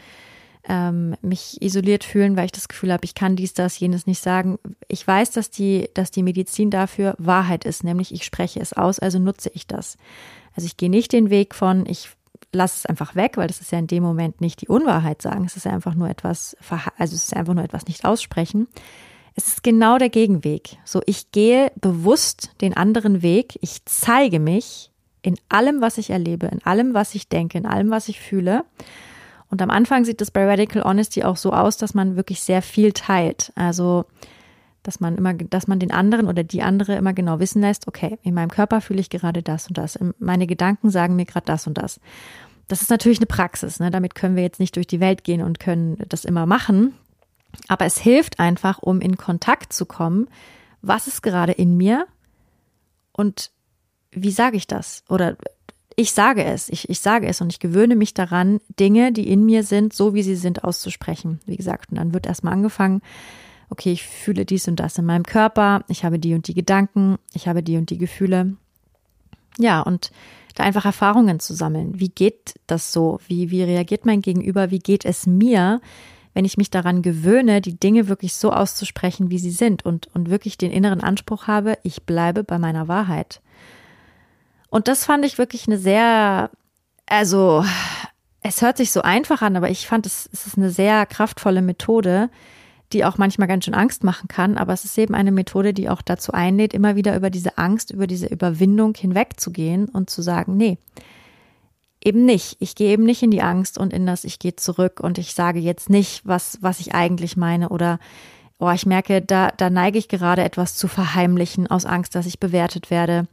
ähm, 0.66 1.14
mich 1.20 1.60
isoliert 1.60 2.02
fühlen, 2.02 2.34
weil 2.34 2.46
ich 2.46 2.52
das 2.52 2.68
Gefühl 2.68 2.92
habe, 2.92 3.04
ich 3.04 3.14
kann 3.14 3.36
dies, 3.36 3.52
das, 3.52 3.78
jenes 3.78 4.06
nicht 4.06 4.22
sagen. 4.22 4.58
Ich 4.88 5.06
weiß, 5.06 5.32
dass 5.32 5.50
die, 5.50 5.90
dass 5.92 6.10
die 6.10 6.22
Medizin 6.22 6.70
dafür 6.70 7.14
Wahrheit 7.18 7.66
ist, 7.66 7.84
nämlich 7.84 8.12
ich 8.12 8.24
spreche 8.24 8.60
es 8.60 8.72
aus, 8.72 8.98
also 8.98 9.18
nutze 9.18 9.50
ich 9.52 9.66
das. 9.66 9.98
Also 10.54 10.64
ich 10.64 10.78
gehe 10.78 10.90
nicht 10.90 11.12
den 11.12 11.28
Weg 11.28 11.54
von, 11.54 11.84
ich 11.86 12.10
lass 12.52 12.78
es 12.78 12.86
einfach 12.86 13.14
weg, 13.14 13.36
weil 13.36 13.46
das 13.46 13.60
ist 13.60 13.72
ja 13.72 13.78
in 13.78 13.86
dem 13.86 14.02
Moment 14.02 14.40
nicht 14.40 14.60
die 14.60 14.68
Unwahrheit 14.68 15.22
sagen. 15.22 15.44
Es 15.44 15.56
ist 15.56 15.64
ja 15.64 15.72
einfach 15.72 15.94
nur 15.94 16.08
etwas, 16.08 16.56
also 16.96 17.14
es 17.14 17.24
ist 17.24 17.36
einfach 17.36 17.54
nur 17.54 17.64
etwas 17.64 17.86
nicht 17.86 18.04
aussprechen. 18.04 18.68
Es 19.34 19.48
ist 19.48 19.62
genau 19.62 19.98
der 19.98 20.08
Gegenweg. 20.08 20.78
So, 20.84 21.00
ich 21.06 21.30
gehe 21.30 21.70
bewusst 21.76 22.50
den 22.60 22.76
anderen 22.76 23.22
Weg. 23.22 23.58
Ich 23.60 23.84
zeige 23.84 24.40
mich 24.40 24.90
in 25.22 25.36
allem, 25.48 25.80
was 25.80 25.98
ich 25.98 26.10
erlebe, 26.10 26.46
in 26.46 26.64
allem, 26.64 26.94
was 26.94 27.14
ich 27.14 27.28
denke, 27.28 27.58
in 27.58 27.66
allem, 27.66 27.90
was 27.90 28.08
ich 28.08 28.20
fühle. 28.20 28.64
Und 29.50 29.62
am 29.62 29.70
Anfang 29.70 30.04
sieht 30.04 30.20
es 30.20 30.30
bei 30.30 30.44
Radical 30.44 30.82
Honesty 30.82 31.24
auch 31.24 31.36
so 31.36 31.52
aus, 31.52 31.76
dass 31.76 31.94
man 31.94 32.16
wirklich 32.16 32.40
sehr 32.40 32.62
viel 32.62 32.92
teilt. 32.92 33.52
Also, 33.54 34.06
dass 34.88 35.00
man 35.00 35.18
immer, 35.18 35.34
dass 35.34 35.68
man 35.68 35.78
den 35.78 35.92
anderen 35.92 36.26
oder 36.28 36.42
die 36.42 36.62
andere 36.62 36.94
immer 36.94 37.12
genau 37.12 37.40
wissen 37.40 37.60
lässt, 37.60 37.86
okay, 37.86 38.18
in 38.22 38.32
meinem 38.32 38.50
Körper 38.50 38.80
fühle 38.80 39.00
ich 39.00 39.10
gerade 39.10 39.42
das 39.42 39.68
und 39.68 39.76
das, 39.76 39.98
meine 40.18 40.46
Gedanken 40.46 40.88
sagen 40.88 41.14
mir 41.14 41.26
gerade 41.26 41.44
das 41.44 41.66
und 41.66 41.76
das. 41.76 42.00
Das 42.68 42.80
ist 42.80 42.88
natürlich 42.88 43.18
eine 43.18 43.26
Praxis, 43.26 43.80
ne? 43.80 43.90
damit 43.90 44.14
können 44.14 44.34
wir 44.34 44.42
jetzt 44.42 44.60
nicht 44.60 44.76
durch 44.76 44.86
die 44.86 44.98
Welt 44.98 45.24
gehen 45.24 45.42
und 45.42 45.60
können 45.60 46.02
das 46.08 46.24
immer 46.24 46.46
machen, 46.46 46.94
aber 47.66 47.84
es 47.84 47.98
hilft 47.98 48.40
einfach, 48.40 48.78
um 48.78 49.02
in 49.02 49.18
Kontakt 49.18 49.74
zu 49.74 49.84
kommen, 49.84 50.26
was 50.80 51.06
ist 51.06 51.22
gerade 51.22 51.52
in 51.52 51.76
mir 51.76 52.06
und 53.12 53.50
wie 54.10 54.30
sage 54.30 54.56
ich 54.56 54.66
das? 54.66 55.04
Oder 55.10 55.36
ich 55.96 56.12
sage 56.12 56.44
es, 56.44 56.70
ich, 56.70 56.88
ich 56.88 57.00
sage 57.00 57.26
es 57.26 57.42
und 57.42 57.52
ich 57.52 57.60
gewöhne 57.60 57.94
mich 57.94 58.14
daran, 58.14 58.62
Dinge, 58.80 59.12
die 59.12 59.30
in 59.30 59.44
mir 59.44 59.64
sind, 59.64 59.92
so 59.92 60.14
wie 60.14 60.22
sie 60.22 60.36
sind, 60.36 60.64
auszusprechen. 60.64 61.40
Wie 61.44 61.58
gesagt, 61.58 61.90
und 61.90 61.98
dann 61.98 62.14
wird 62.14 62.26
erstmal 62.26 62.54
angefangen, 62.54 63.02
okay, 63.70 63.92
ich 63.92 64.04
fühle 64.04 64.44
dies 64.44 64.68
und 64.68 64.76
das 64.76 64.98
in 64.98 65.04
meinem 65.04 65.24
Körper, 65.24 65.84
ich 65.88 66.04
habe 66.04 66.18
die 66.18 66.34
und 66.34 66.48
die 66.48 66.54
Gedanken, 66.54 67.18
ich 67.34 67.48
habe 67.48 67.62
die 67.62 67.76
und 67.76 67.90
die 67.90 67.98
Gefühle. 67.98 68.56
Ja, 69.58 69.80
und 69.80 70.10
da 70.54 70.64
einfach 70.64 70.84
Erfahrungen 70.84 71.40
zu 71.40 71.54
sammeln. 71.54 72.00
Wie 72.00 72.08
geht 72.08 72.54
das 72.66 72.92
so? 72.92 73.20
Wie, 73.26 73.50
wie 73.50 73.62
reagiert 73.62 74.06
mein 74.06 74.22
Gegenüber? 74.22 74.70
Wie 74.70 74.78
geht 74.78 75.04
es 75.04 75.26
mir, 75.26 75.80
wenn 76.34 76.44
ich 76.44 76.56
mich 76.56 76.70
daran 76.70 77.02
gewöhne, 77.02 77.60
die 77.60 77.78
Dinge 77.78 78.08
wirklich 78.08 78.34
so 78.34 78.52
auszusprechen, 78.52 79.30
wie 79.30 79.38
sie 79.38 79.50
sind 79.50 79.84
und, 79.84 80.08
und 80.14 80.30
wirklich 80.30 80.58
den 80.58 80.70
inneren 80.70 81.00
Anspruch 81.00 81.46
habe, 81.46 81.78
ich 81.82 82.04
bleibe 82.04 82.44
bei 82.44 82.58
meiner 82.58 82.88
Wahrheit. 82.88 83.40
Und 84.70 84.88
das 84.88 85.04
fand 85.04 85.24
ich 85.24 85.38
wirklich 85.38 85.66
eine 85.66 85.78
sehr, 85.78 86.50
also, 87.06 87.64
es 88.42 88.62
hört 88.62 88.76
sich 88.76 88.92
so 88.92 89.02
einfach 89.02 89.42
an, 89.42 89.56
aber 89.56 89.70
ich 89.70 89.86
fand, 89.86 90.06
es, 90.06 90.28
es 90.32 90.46
ist 90.46 90.56
eine 90.56 90.70
sehr 90.70 91.06
kraftvolle 91.06 91.62
Methode, 91.62 92.30
die 92.92 93.04
auch 93.04 93.18
manchmal 93.18 93.48
ganz 93.48 93.64
schön 93.64 93.74
Angst 93.74 94.04
machen 94.04 94.28
kann, 94.28 94.56
aber 94.56 94.72
es 94.72 94.84
ist 94.84 94.96
eben 94.98 95.14
eine 95.14 95.32
Methode, 95.32 95.74
die 95.74 95.88
auch 95.88 96.02
dazu 96.02 96.32
einlädt, 96.32 96.72
immer 96.74 96.96
wieder 96.96 97.16
über 97.16 97.30
diese 97.30 97.58
Angst, 97.58 97.90
über 97.90 98.06
diese 98.06 98.26
Überwindung 98.26 98.94
hinwegzugehen 98.94 99.88
und 99.88 100.10
zu 100.10 100.22
sagen, 100.22 100.56
nee, 100.56 100.78
eben 102.02 102.24
nicht. 102.24 102.56
Ich 102.60 102.74
gehe 102.74 102.90
eben 102.90 103.04
nicht 103.04 103.22
in 103.22 103.30
die 103.30 103.42
Angst 103.42 103.78
und 103.78 103.92
in 103.92 104.06
das, 104.06 104.24
ich 104.24 104.38
gehe 104.38 104.56
zurück 104.56 105.00
und 105.00 105.18
ich 105.18 105.34
sage 105.34 105.58
jetzt 105.58 105.90
nicht, 105.90 106.22
was, 106.24 106.58
was 106.60 106.80
ich 106.80 106.94
eigentlich 106.94 107.36
meine 107.36 107.68
oder 107.68 107.98
oh, 108.58 108.70
ich 108.70 108.86
merke, 108.86 109.22
da, 109.22 109.52
da 109.56 109.70
neige 109.70 109.98
ich 109.98 110.08
gerade 110.08 110.42
etwas 110.42 110.74
zu 110.74 110.88
verheimlichen 110.88 111.68
aus 111.68 111.84
Angst, 111.84 112.14
dass 112.14 112.26
ich 112.26 112.40
bewertet 112.40 112.90
werde, 112.90 113.28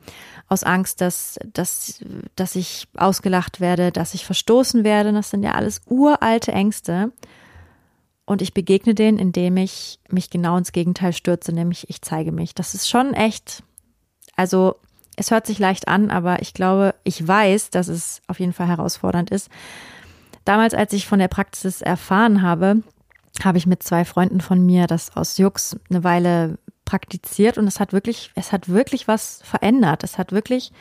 aus 0.48 0.64
Angst, 0.64 1.02
dass, 1.02 1.40
dass, 1.52 2.04
dass 2.36 2.56
ich 2.56 2.88
ausgelacht 2.96 3.60
werde, 3.60 3.92
dass 3.92 4.14
ich 4.14 4.26
verstoßen 4.26 4.84
werde. 4.84 5.12
Das 5.14 5.32
sind 5.32 5.42
ja 5.42 5.54
alles 5.54 5.82
uralte 5.88 6.52
Ängste. 6.52 7.12
Und 8.26 8.42
ich 8.42 8.54
begegne 8.54 8.96
denen, 8.96 9.20
indem 9.20 9.58
ich 9.58 10.00
mich 10.10 10.30
genau 10.30 10.58
ins 10.58 10.72
Gegenteil 10.72 11.14
stürze, 11.14 11.52
nämlich 11.52 11.90
ich 11.90 12.02
zeige 12.02 12.32
mich. 12.32 12.56
Das 12.56 12.74
ist 12.74 12.90
schon 12.90 13.14
echt, 13.14 13.64
also 14.36 14.76
es 15.16 15.32
hört 15.32 15.46
sich 15.46 15.60
leicht 15.60 15.88
an, 15.88 16.10
aber 16.10 16.42
ich 16.42 16.54
glaube, 16.54 16.96
ich 17.04 17.26
weiß, 17.26 17.70
dass 17.70 17.88
es 17.88 18.22
auf 18.28 18.40
jeden 18.40 18.54
Fall 18.54 18.68
herausfordernd 18.68 19.30
ist. 19.30 19.50
Damals, 20.44 20.74
als 20.74 20.94
ich 20.94 21.08
von 21.08 21.20
der 21.20 21.28
Praxis 21.28 21.82
erfahren 21.82 22.42
habe, 22.42 22.82
habe 23.44 23.58
ich 23.58 23.68
mit 23.68 23.84
zwei 23.84 24.06
Freunden 24.06 24.42
von 24.42 24.66
mir 24.66 24.88
das 24.88 25.16
aus 25.16 25.38
Jux 25.38 25.78
eine 25.90 26.04
Weile 26.04 26.58
praktiziert 26.86 27.58
und 27.58 27.68
es 27.68 27.80
hat 27.80 27.94
wirklich, 27.94 28.32
es 28.36 28.52
hat 28.52 28.70
wirklich 28.70 29.08
was 29.08 29.42
verändert. 29.44 30.04
Es 30.04 30.18
hat 30.18 30.32
wirklich 30.32 30.72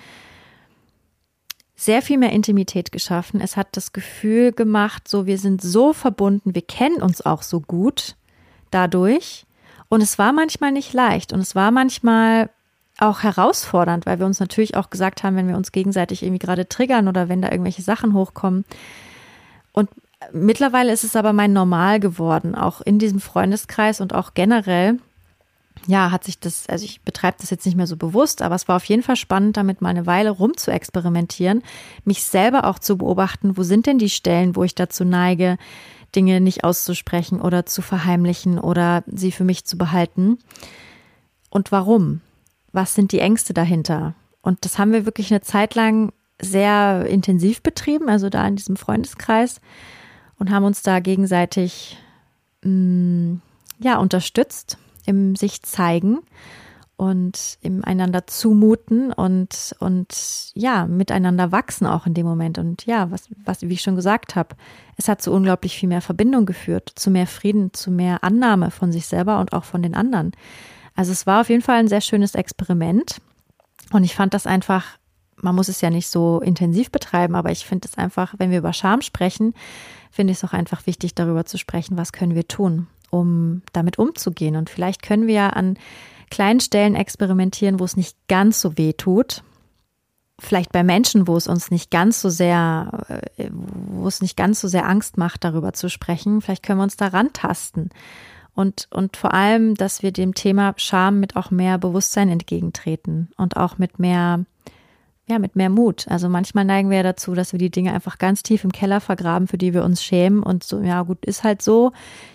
sehr 1.76 2.02
viel 2.02 2.18
mehr 2.18 2.32
Intimität 2.32 2.92
geschaffen. 2.92 3.40
Es 3.40 3.56
hat 3.56 3.68
das 3.72 3.92
Gefühl 3.92 4.52
gemacht, 4.52 5.08
so 5.08 5.26
wir 5.26 5.38
sind 5.38 5.60
so 5.60 5.92
verbunden, 5.92 6.54
wir 6.54 6.62
kennen 6.62 7.02
uns 7.02 7.24
auch 7.24 7.42
so 7.42 7.60
gut 7.60 8.16
dadurch. 8.70 9.46
Und 9.88 10.00
es 10.00 10.18
war 10.18 10.32
manchmal 10.32 10.72
nicht 10.72 10.92
leicht 10.92 11.32
und 11.32 11.40
es 11.40 11.54
war 11.54 11.70
manchmal 11.70 12.50
auch 12.98 13.22
herausfordernd, 13.22 14.06
weil 14.06 14.18
wir 14.18 14.26
uns 14.26 14.40
natürlich 14.40 14.76
auch 14.76 14.90
gesagt 14.90 15.22
haben, 15.22 15.36
wenn 15.36 15.48
wir 15.48 15.56
uns 15.56 15.72
gegenseitig 15.72 16.22
irgendwie 16.22 16.38
gerade 16.38 16.68
triggern 16.68 17.08
oder 17.08 17.28
wenn 17.28 17.42
da 17.42 17.50
irgendwelche 17.50 17.82
Sachen 17.82 18.14
hochkommen. 18.14 18.64
Und 19.72 19.90
mittlerweile 20.32 20.92
ist 20.92 21.04
es 21.04 21.16
aber 21.16 21.32
mein 21.32 21.52
Normal 21.52 21.98
geworden, 21.98 22.54
auch 22.54 22.80
in 22.80 22.98
diesem 22.98 23.20
Freundeskreis 23.20 24.00
und 24.00 24.14
auch 24.14 24.34
generell, 24.34 24.98
ja, 25.86 26.10
hat 26.10 26.24
sich 26.24 26.38
das, 26.38 26.66
also 26.68 26.84
ich 26.84 27.02
betreibe 27.02 27.36
das 27.40 27.50
jetzt 27.50 27.66
nicht 27.66 27.76
mehr 27.76 27.86
so 27.86 27.96
bewusst, 27.96 28.42
aber 28.42 28.54
es 28.54 28.68
war 28.68 28.76
auf 28.76 28.84
jeden 28.86 29.02
Fall 29.02 29.16
spannend, 29.16 29.56
damit 29.56 29.82
mal 29.82 29.90
eine 29.90 30.06
Weile 30.06 30.30
rum 30.30 30.56
zu 30.56 30.70
experimentieren, 30.70 31.62
mich 32.04 32.24
selber 32.24 32.64
auch 32.64 32.78
zu 32.78 32.98
beobachten, 32.98 33.56
wo 33.56 33.62
sind 33.62 33.86
denn 33.86 33.98
die 33.98 34.10
Stellen, 34.10 34.56
wo 34.56 34.64
ich 34.64 34.74
dazu 34.74 35.04
neige, 35.04 35.58
Dinge 36.14 36.40
nicht 36.40 36.64
auszusprechen 36.64 37.40
oder 37.40 37.66
zu 37.66 37.82
verheimlichen 37.82 38.58
oder 38.58 39.02
sie 39.06 39.32
für 39.32 39.44
mich 39.44 39.64
zu 39.64 39.76
behalten. 39.76 40.38
Und 41.50 41.72
warum? 41.72 42.20
Was 42.72 42.94
sind 42.94 43.12
die 43.12 43.18
Ängste 43.18 43.52
dahinter? 43.52 44.14
Und 44.40 44.64
das 44.64 44.78
haben 44.78 44.92
wir 44.92 45.06
wirklich 45.06 45.32
eine 45.32 45.40
Zeit 45.40 45.74
lang 45.74 46.12
sehr 46.40 47.06
intensiv 47.06 47.62
betrieben, 47.62 48.08
also 48.08 48.28
da 48.28 48.46
in 48.46 48.56
diesem 48.56 48.76
Freundeskreis 48.76 49.60
und 50.38 50.50
haben 50.50 50.64
uns 50.64 50.82
da 50.82 51.00
gegenseitig 51.00 51.98
mh, 52.62 52.70
mm, 52.70 53.42
ja 53.80 53.98
unterstützt 53.98 54.78
im 55.06 55.36
sich 55.36 55.62
zeigen 55.62 56.20
und 56.96 57.58
im 57.60 57.84
einander 57.84 58.26
zumuten 58.26 59.12
und 59.12 59.74
und 59.80 60.52
ja 60.54 60.86
miteinander 60.86 61.50
wachsen 61.50 61.86
auch 61.86 62.06
in 62.06 62.14
dem 62.14 62.26
Moment. 62.26 62.58
Und 62.58 62.86
ja 62.86 63.10
was 63.10 63.28
was 63.44 63.62
wie 63.62 63.72
ich 63.72 63.82
schon 63.82 63.96
gesagt 63.96 64.36
habe 64.36 64.54
es 64.96 65.08
hat 65.08 65.20
zu 65.20 65.32
unglaublich 65.32 65.76
viel 65.76 65.88
mehr 65.88 66.00
Verbindung 66.00 66.46
geführt 66.46 66.92
zu 66.94 67.10
mehr 67.10 67.26
Frieden 67.26 67.72
zu 67.72 67.90
mehr 67.90 68.22
Annahme 68.22 68.70
von 68.70 68.92
sich 68.92 69.06
selber 69.06 69.40
und 69.40 69.52
auch 69.52 69.64
von 69.64 69.82
den 69.82 69.94
anderen. 69.94 70.32
Also 70.94 71.10
es 71.10 71.26
war 71.26 71.40
auf 71.40 71.48
jeden 71.48 71.62
Fall 71.62 71.80
ein 71.80 71.88
sehr 71.88 72.00
schönes 72.00 72.36
Experiment 72.36 73.16
und 73.92 74.04
ich 74.04 74.14
fand 74.14 74.34
das 74.34 74.46
einfach 74.46 74.98
man 75.36 75.56
muss 75.56 75.68
es 75.68 75.80
ja 75.80 75.90
nicht 75.90 76.08
so 76.08 76.40
intensiv 76.40 76.92
betreiben 76.92 77.34
aber 77.34 77.50
ich 77.50 77.66
finde 77.66 77.88
es 77.88 77.98
einfach 77.98 78.34
wenn 78.38 78.52
wir 78.52 78.58
über 78.58 78.72
Scham 78.72 79.02
sprechen 79.02 79.52
finde 80.12 80.30
ich 80.30 80.38
es 80.38 80.44
auch 80.44 80.52
einfach 80.52 80.86
wichtig 80.86 81.16
darüber 81.16 81.44
zu 81.44 81.58
sprechen 81.58 81.96
was 81.96 82.12
können 82.12 82.36
wir 82.36 82.46
tun 82.46 82.86
um 83.14 83.62
damit 83.72 83.98
umzugehen 83.98 84.56
und 84.56 84.70
vielleicht 84.70 85.02
können 85.02 85.26
wir 85.26 85.34
ja 85.34 85.48
an 85.50 85.78
kleinen 86.30 86.60
Stellen 86.60 86.94
experimentieren, 86.94 87.78
wo 87.78 87.84
es 87.84 87.96
nicht 87.96 88.16
ganz 88.28 88.60
so 88.60 88.76
weh 88.76 88.92
tut. 88.92 89.44
Vielleicht 90.40 90.72
bei 90.72 90.82
Menschen, 90.82 91.28
wo 91.28 91.36
es 91.36 91.46
uns 91.46 91.70
nicht 91.70 91.92
ganz 91.92 92.20
so 92.20 92.28
sehr, 92.28 93.22
äh, 93.36 93.50
wo 93.52 94.08
es 94.08 94.20
nicht 94.20 94.36
ganz 94.36 94.60
so 94.60 94.66
sehr 94.66 94.88
Angst 94.88 95.16
macht, 95.16 95.44
darüber 95.44 95.72
zu 95.74 95.88
sprechen. 95.88 96.40
Vielleicht 96.40 96.64
können 96.64 96.80
wir 96.80 96.84
uns 96.84 96.96
da 96.96 97.06
rantasten. 97.06 97.90
Und, 98.54 98.88
und 98.90 99.16
vor 99.16 99.32
allem, 99.32 99.74
dass 99.74 100.02
wir 100.02 100.12
dem 100.12 100.34
Thema 100.34 100.74
Scham 100.76 101.20
mit 101.20 101.36
auch 101.36 101.50
mehr 101.50 101.78
Bewusstsein 101.78 102.28
entgegentreten 102.28 103.30
und 103.36 103.56
auch 103.56 103.78
mit 103.78 103.98
mehr, 104.00 104.44
ja, 105.28 105.38
mit 105.38 105.54
mehr 105.54 105.70
Mut. 105.70 106.06
Also 106.08 106.28
manchmal 106.28 106.64
neigen 106.64 106.90
wir 106.90 106.98
ja 106.98 107.02
dazu, 107.04 107.34
dass 107.34 107.52
wir 107.52 107.58
die 107.58 107.70
Dinge 107.70 107.92
einfach 107.92 108.18
ganz 108.18 108.42
tief 108.42 108.64
im 108.64 108.72
Keller 108.72 109.00
vergraben, 109.00 109.46
für 109.48 109.58
die 109.58 109.72
wir 109.72 109.84
uns 109.84 110.02
schämen 110.02 110.42
und 110.42 110.64
so, 110.64 110.80
ja 110.80 111.02
gut, 111.02 111.24
ist 111.24 111.44
halt 111.44 111.62
so. 111.62 111.92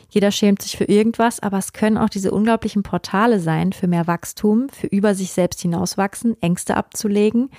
Jeder 0.10 0.32
schämt 0.32 0.62
sich 0.62 0.76
für 0.76 0.86
irgendwas, 0.86 1.40
aber 1.40 1.58
es 1.58 1.74
können 1.74 1.98
auch 1.98 2.10
diese 2.10 2.32
unglaublichen 2.32 2.84
Portale 2.84 3.40
sein 3.40 3.74
für 3.74 3.88
mehr 3.88 4.08
Wachstum, 4.08 4.70
für 4.70 4.88
über 4.88 5.14
sich 5.14 5.32
selbst 5.32 5.62
hinauswachsen, 5.62 6.36
Ängste 6.42 6.76
abzulegen. 6.76 7.50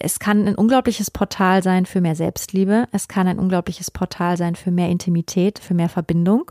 Es 0.00 0.18
kann 0.18 0.46
ein 0.46 0.54
unglaubliches 0.54 1.10
Portal 1.10 1.62
sein 1.62 1.86
für 1.86 2.00
mehr 2.00 2.16
Selbstliebe. 2.16 2.88
Es 2.90 3.06
kann 3.06 3.28
ein 3.28 3.38
unglaubliches 3.38 3.90
Portal 3.90 4.36
sein 4.36 4.56
für 4.56 4.70
mehr 4.70 4.88
Intimität, 4.88 5.58
für 5.58 5.74
mehr 5.74 5.88
Verbindung. 5.88 6.50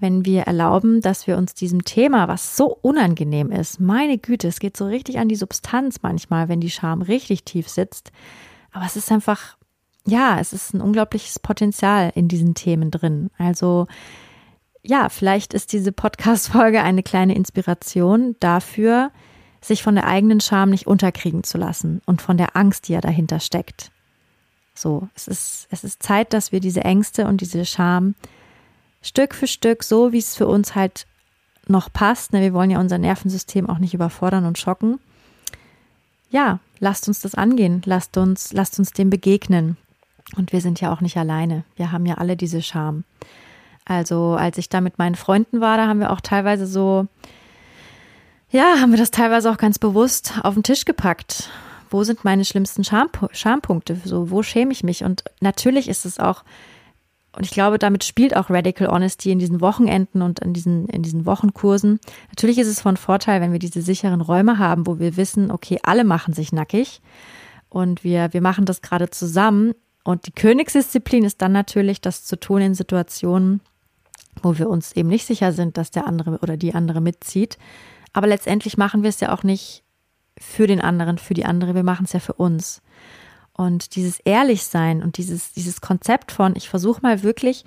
Wenn 0.00 0.24
wir 0.24 0.42
erlauben, 0.42 1.00
dass 1.00 1.26
wir 1.26 1.36
uns 1.36 1.54
diesem 1.54 1.84
Thema, 1.84 2.28
was 2.28 2.56
so 2.56 2.78
unangenehm 2.82 3.50
ist, 3.50 3.80
meine 3.80 4.16
Güte, 4.16 4.46
es 4.46 4.60
geht 4.60 4.76
so 4.76 4.86
richtig 4.86 5.18
an 5.18 5.28
die 5.28 5.34
Substanz 5.34 6.02
manchmal, 6.02 6.48
wenn 6.48 6.60
die 6.60 6.70
Scham 6.70 7.02
richtig 7.02 7.44
tief 7.44 7.68
sitzt. 7.68 8.12
Aber 8.70 8.86
es 8.86 8.96
ist 8.96 9.10
einfach, 9.10 9.56
ja, 10.06 10.38
es 10.38 10.52
ist 10.52 10.72
ein 10.72 10.80
unglaubliches 10.80 11.40
Potenzial 11.40 12.12
in 12.14 12.28
diesen 12.28 12.54
Themen 12.54 12.90
drin. 12.92 13.30
Also 13.38 13.88
ja, 14.82 15.08
vielleicht 15.08 15.54
ist 15.54 15.72
diese 15.72 15.92
Podcast-Folge 15.92 16.82
eine 16.82 17.02
kleine 17.02 17.34
Inspiration 17.34 18.36
dafür, 18.40 19.10
sich 19.60 19.82
von 19.82 19.94
der 19.94 20.06
eigenen 20.06 20.40
Scham 20.40 20.70
nicht 20.70 20.86
unterkriegen 20.86 21.42
zu 21.42 21.58
lassen 21.58 22.00
und 22.06 22.22
von 22.22 22.36
der 22.36 22.56
Angst, 22.56 22.88
die 22.88 22.92
ja 22.92 23.00
dahinter 23.00 23.40
steckt. 23.40 23.90
So, 24.74 25.08
es 25.14 25.26
ist, 25.26 25.66
es 25.70 25.82
ist 25.82 26.02
Zeit, 26.02 26.32
dass 26.32 26.52
wir 26.52 26.60
diese 26.60 26.84
Ängste 26.84 27.26
und 27.26 27.40
diese 27.40 27.64
Scham 27.64 28.14
Stück 29.02 29.34
für 29.34 29.46
Stück, 29.46 29.82
so 29.84 30.12
wie 30.12 30.18
es 30.18 30.36
für 30.36 30.46
uns 30.46 30.74
halt 30.74 31.06
noch 31.66 31.92
passt, 31.92 32.32
ne, 32.32 32.40
wir 32.40 32.54
wollen 32.54 32.70
ja 32.70 32.80
unser 32.80 32.98
Nervensystem 32.98 33.68
auch 33.68 33.78
nicht 33.78 33.94
überfordern 33.94 34.46
und 34.46 34.58
schocken. 34.58 34.98
Ja, 36.30 36.60
lasst 36.78 37.08
uns 37.08 37.20
das 37.20 37.34
angehen, 37.34 37.82
lasst 37.84 38.16
uns, 38.16 38.52
lasst 38.52 38.78
uns 38.78 38.92
dem 38.92 39.10
begegnen. 39.10 39.76
Und 40.36 40.52
wir 40.52 40.60
sind 40.60 40.80
ja 40.80 40.92
auch 40.92 41.00
nicht 41.00 41.16
alleine. 41.16 41.64
Wir 41.76 41.90
haben 41.90 42.06
ja 42.06 42.16
alle 42.16 42.36
diese 42.36 42.62
Scham. 42.62 43.04
Also 43.88 44.34
als 44.34 44.58
ich 44.58 44.68
da 44.68 44.80
mit 44.80 44.98
meinen 44.98 45.14
Freunden 45.14 45.60
war, 45.60 45.78
da 45.78 45.88
haben 45.88 45.98
wir 45.98 46.12
auch 46.12 46.20
teilweise 46.20 46.66
so, 46.66 47.06
ja, 48.50 48.76
haben 48.80 48.90
wir 48.92 48.98
das 48.98 49.10
teilweise 49.10 49.50
auch 49.50 49.56
ganz 49.56 49.78
bewusst 49.78 50.34
auf 50.42 50.54
den 50.54 50.62
Tisch 50.62 50.84
gepackt. 50.84 51.50
Wo 51.90 52.04
sind 52.04 52.22
meine 52.22 52.44
schlimmsten 52.44 52.84
Scham 52.84 53.08
Schampunkte? 53.32 53.96
So, 54.04 54.30
wo 54.30 54.42
schäme 54.42 54.72
ich 54.72 54.84
mich? 54.84 55.04
Und 55.04 55.24
natürlich 55.40 55.88
ist 55.88 56.04
es 56.04 56.18
auch, 56.20 56.44
und 57.34 57.46
ich 57.46 57.50
glaube, 57.50 57.78
damit 57.78 58.04
spielt 58.04 58.36
auch 58.36 58.50
Radical 58.50 58.88
Honesty 58.88 59.30
in 59.30 59.38
diesen 59.38 59.62
Wochenenden 59.62 60.20
und 60.20 60.40
in 60.40 60.52
diesen, 60.52 60.86
in 60.88 61.02
diesen 61.02 61.24
Wochenkursen. 61.24 61.98
Natürlich 62.28 62.58
ist 62.58 62.68
es 62.68 62.82
von 62.82 62.98
Vorteil, 62.98 63.40
wenn 63.40 63.52
wir 63.52 63.58
diese 63.58 63.80
sicheren 63.80 64.20
Räume 64.20 64.58
haben, 64.58 64.86
wo 64.86 64.98
wir 64.98 65.16
wissen, 65.16 65.50
okay, 65.50 65.78
alle 65.82 66.04
machen 66.04 66.34
sich 66.34 66.52
nackig 66.52 67.00
und 67.70 68.04
wir, 68.04 68.34
wir 68.34 68.42
machen 68.42 68.66
das 68.66 68.82
gerade 68.82 69.08
zusammen. 69.08 69.72
Und 70.04 70.26
die 70.26 70.32
Königsdisziplin 70.32 71.24
ist 71.24 71.40
dann 71.40 71.52
natürlich, 71.52 72.00
das 72.00 72.24
zu 72.24 72.38
tun 72.38 72.60
in 72.60 72.74
Situationen, 72.74 73.60
wo 74.42 74.58
wir 74.58 74.68
uns 74.68 74.92
eben 74.92 75.08
nicht 75.08 75.26
sicher 75.26 75.52
sind, 75.52 75.76
dass 75.76 75.90
der 75.90 76.06
andere 76.06 76.38
oder 76.38 76.56
die 76.56 76.74
andere 76.74 77.00
mitzieht. 77.00 77.58
Aber 78.12 78.26
letztendlich 78.26 78.76
machen 78.76 79.02
wir 79.02 79.10
es 79.10 79.20
ja 79.20 79.32
auch 79.32 79.42
nicht 79.42 79.84
für 80.38 80.66
den 80.66 80.80
anderen, 80.80 81.18
für 81.18 81.34
die 81.34 81.44
andere, 81.44 81.74
wir 81.74 81.82
machen 81.82 82.04
es 82.04 82.12
ja 82.12 82.20
für 82.20 82.34
uns. 82.34 82.82
Und 83.52 83.96
dieses 83.96 84.20
Ehrlichsein 84.20 85.02
und 85.02 85.16
dieses, 85.16 85.52
dieses 85.52 85.80
Konzept 85.80 86.30
von, 86.30 86.54
ich 86.56 86.68
versuche 86.68 87.02
mal 87.02 87.22
wirklich 87.22 87.64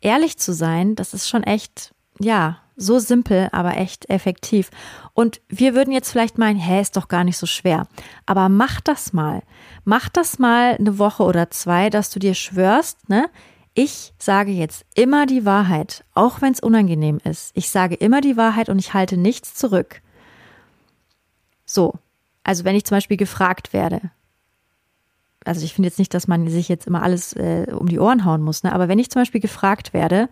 ehrlich 0.00 0.38
zu 0.38 0.52
sein, 0.52 0.94
das 0.94 1.12
ist 1.12 1.28
schon 1.28 1.42
echt, 1.42 1.94
ja, 2.18 2.58
so 2.76 2.98
simpel, 2.98 3.48
aber 3.52 3.76
echt 3.76 4.08
effektiv. 4.10 4.70
Und 5.14 5.40
wir 5.48 5.74
würden 5.74 5.92
jetzt 5.92 6.10
vielleicht 6.10 6.38
meinen, 6.38 6.58
hä, 6.58 6.80
ist 6.80 6.96
doch 6.96 7.08
gar 7.08 7.24
nicht 7.24 7.38
so 7.38 7.46
schwer. 7.46 7.88
Aber 8.26 8.48
mach 8.48 8.80
das 8.80 9.12
mal. 9.12 9.42
Mach 9.84 10.08
das 10.08 10.38
mal 10.38 10.76
eine 10.78 10.98
Woche 10.98 11.22
oder 11.22 11.50
zwei, 11.50 11.88
dass 11.90 12.10
du 12.10 12.18
dir 12.18 12.34
schwörst, 12.34 13.08
ne? 13.08 13.30
Ich 13.78 14.14
sage 14.16 14.52
jetzt 14.52 14.86
immer 14.94 15.26
die 15.26 15.44
Wahrheit, 15.44 16.02
auch 16.14 16.40
wenn 16.40 16.50
es 16.50 16.60
unangenehm 16.60 17.20
ist. 17.24 17.50
Ich 17.52 17.68
sage 17.68 17.94
immer 17.94 18.22
die 18.22 18.38
Wahrheit 18.38 18.70
und 18.70 18.78
ich 18.78 18.94
halte 18.94 19.18
nichts 19.18 19.54
zurück. 19.54 20.00
So, 21.66 21.92
also 22.42 22.64
wenn 22.64 22.74
ich 22.74 22.86
zum 22.86 22.96
Beispiel 22.96 23.18
gefragt 23.18 23.74
werde, 23.74 24.00
also 25.44 25.62
ich 25.62 25.74
finde 25.74 25.88
jetzt 25.88 25.98
nicht, 25.98 26.14
dass 26.14 26.26
man 26.26 26.48
sich 26.48 26.70
jetzt 26.70 26.86
immer 26.86 27.02
alles 27.02 27.34
äh, 27.34 27.66
um 27.70 27.86
die 27.86 27.98
Ohren 27.98 28.24
hauen 28.24 28.40
muss, 28.40 28.62
ne? 28.62 28.72
aber 28.72 28.88
wenn 28.88 28.98
ich 28.98 29.10
zum 29.10 29.20
Beispiel 29.20 29.42
gefragt 29.42 29.92
werde, 29.92 30.30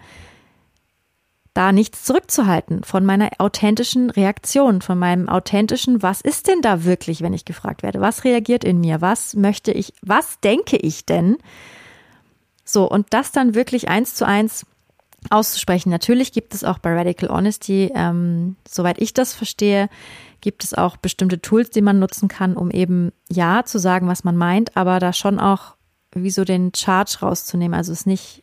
da 1.52 1.70
nichts 1.70 2.02
zurückzuhalten 2.02 2.82
von 2.82 3.04
meiner 3.04 3.28
authentischen 3.40 4.08
Reaktion, 4.08 4.80
von 4.80 4.98
meinem 4.98 5.28
authentischen, 5.28 6.02
was 6.02 6.22
ist 6.22 6.48
denn 6.48 6.62
da 6.62 6.84
wirklich, 6.84 7.20
wenn 7.20 7.34
ich 7.34 7.44
gefragt 7.44 7.82
werde? 7.82 8.00
Was 8.00 8.24
reagiert 8.24 8.64
in 8.64 8.80
mir? 8.80 9.02
Was 9.02 9.36
möchte 9.36 9.70
ich, 9.70 9.92
was 10.00 10.40
denke 10.40 10.78
ich 10.78 11.04
denn? 11.04 11.36
So, 12.64 12.88
und 12.88 13.06
das 13.10 13.32
dann 13.32 13.54
wirklich 13.54 13.88
eins 13.88 14.14
zu 14.14 14.26
eins 14.26 14.66
auszusprechen. 15.30 15.90
Natürlich 15.90 16.32
gibt 16.32 16.54
es 16.54 16.64
auch 16.64 16.78
bei 16.78 16.94
Radical 16.94 17.30
Honesty, 17.30 17.90
ähm, 17.94 18.56
soweit 18.68 19.00
ich 19.00 19.14
das 19.14 19.32
verstehe, 19.32 19.88
gibt 20.40 20.64
es 20.64 20.74
auch 20.74 20.96
bestimmte 20.96 21.40
Tools, 21.40 21.70
die 21.70 21.80
man 21.80 21.98
nutzen 21.98 22.28
kann, 22.28 22.56
um 22.56 22.70
eben 22.70 23.12
ja 23.30 23.64
zu 23.64 23.78
sagen, 23.78 24.08
was 24.08 24.24
man 24.24 24.36
meint, 24.36 24.76
aber 24.76 24.98
da 24.98 25.12
schon 25.12 25.40
auch 25.40 25.74
wie 26.12 26.30
so 26.30 26.44
den 26.44 26.72
Charge 26.74 27.18
rauszunehmen. 27.22 27.74
Also 27.74 27.92
es 27.92 28.06
nicht 28.06 28.42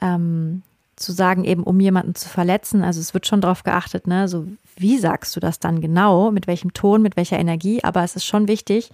ähm, 0.00 0.62
zu 0.96 1.12
sagen, 1.12 1.44
eben 1.44 1.62
um 1.62 1.78
jemanden 1.80 2.14
zu 2.14 2.28
verletzen. 2.28 2.82
Also 2.82 3.00
es 3.00 3.14
wird 3.14 3.26
schon 3.26 3.40
darauf 3.40 3.62
geachtet, 3.64 4.06
ne, 4.06 4.28
so 4.28 4.46
wie 4.76 4.98
sagst 4.98 5.34
du 5.36 5.40
das 5.40 5.58
dann 5.58 5.80
genau, 5.80 6.30
mit 6.30 6.46
welchem 6.46 6.74
Ton, 6.74 7.02
mit 7.02 7.16
welcher 7.16 7.38
Energie, 7.38 7.82
aber 7.82 8.02
es 8.02 8.16
ist 8.16 8.26
schon 8.26 8.48
wichtig, 8.48 8.90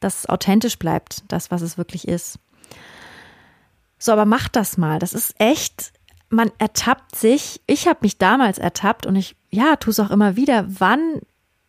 dass 0.00 0.20
es 0.20 0.28
authentisch 0.28 0.78
bleibt, 0.78 1.24
das, 1.28 1.50
was 1.50 1.62
es 1.62 1.78
wirklich 1.78 2.08
ist. 2.08 2.38
So, 4.04 4.12
aber 4.12 4.26
mach 4.26 4.48
das 4.48 4.76
mal. 4.76 4.98
Das 4.98 5.14
ist 5.14 5.34
echt, 5.38 5.94
man 6.28 6.50
ertappt 6.58 7.16
sich. 7.16 7.62
Ich 7.66 7.88
habe 7.88 8.00
mich 8.02 8.18
damals 8.18 8.58
ertappt 8.58 9.06
und 9.06 9.16
ich, 9.16 9.34
ja, 9.50 9.76
tue 9.76 9.92
es 9.92 10.00
auch 10.00 10.10
immer 10.10 10.36
wieder. 10.36 10.66
Wann, 10.78 11.22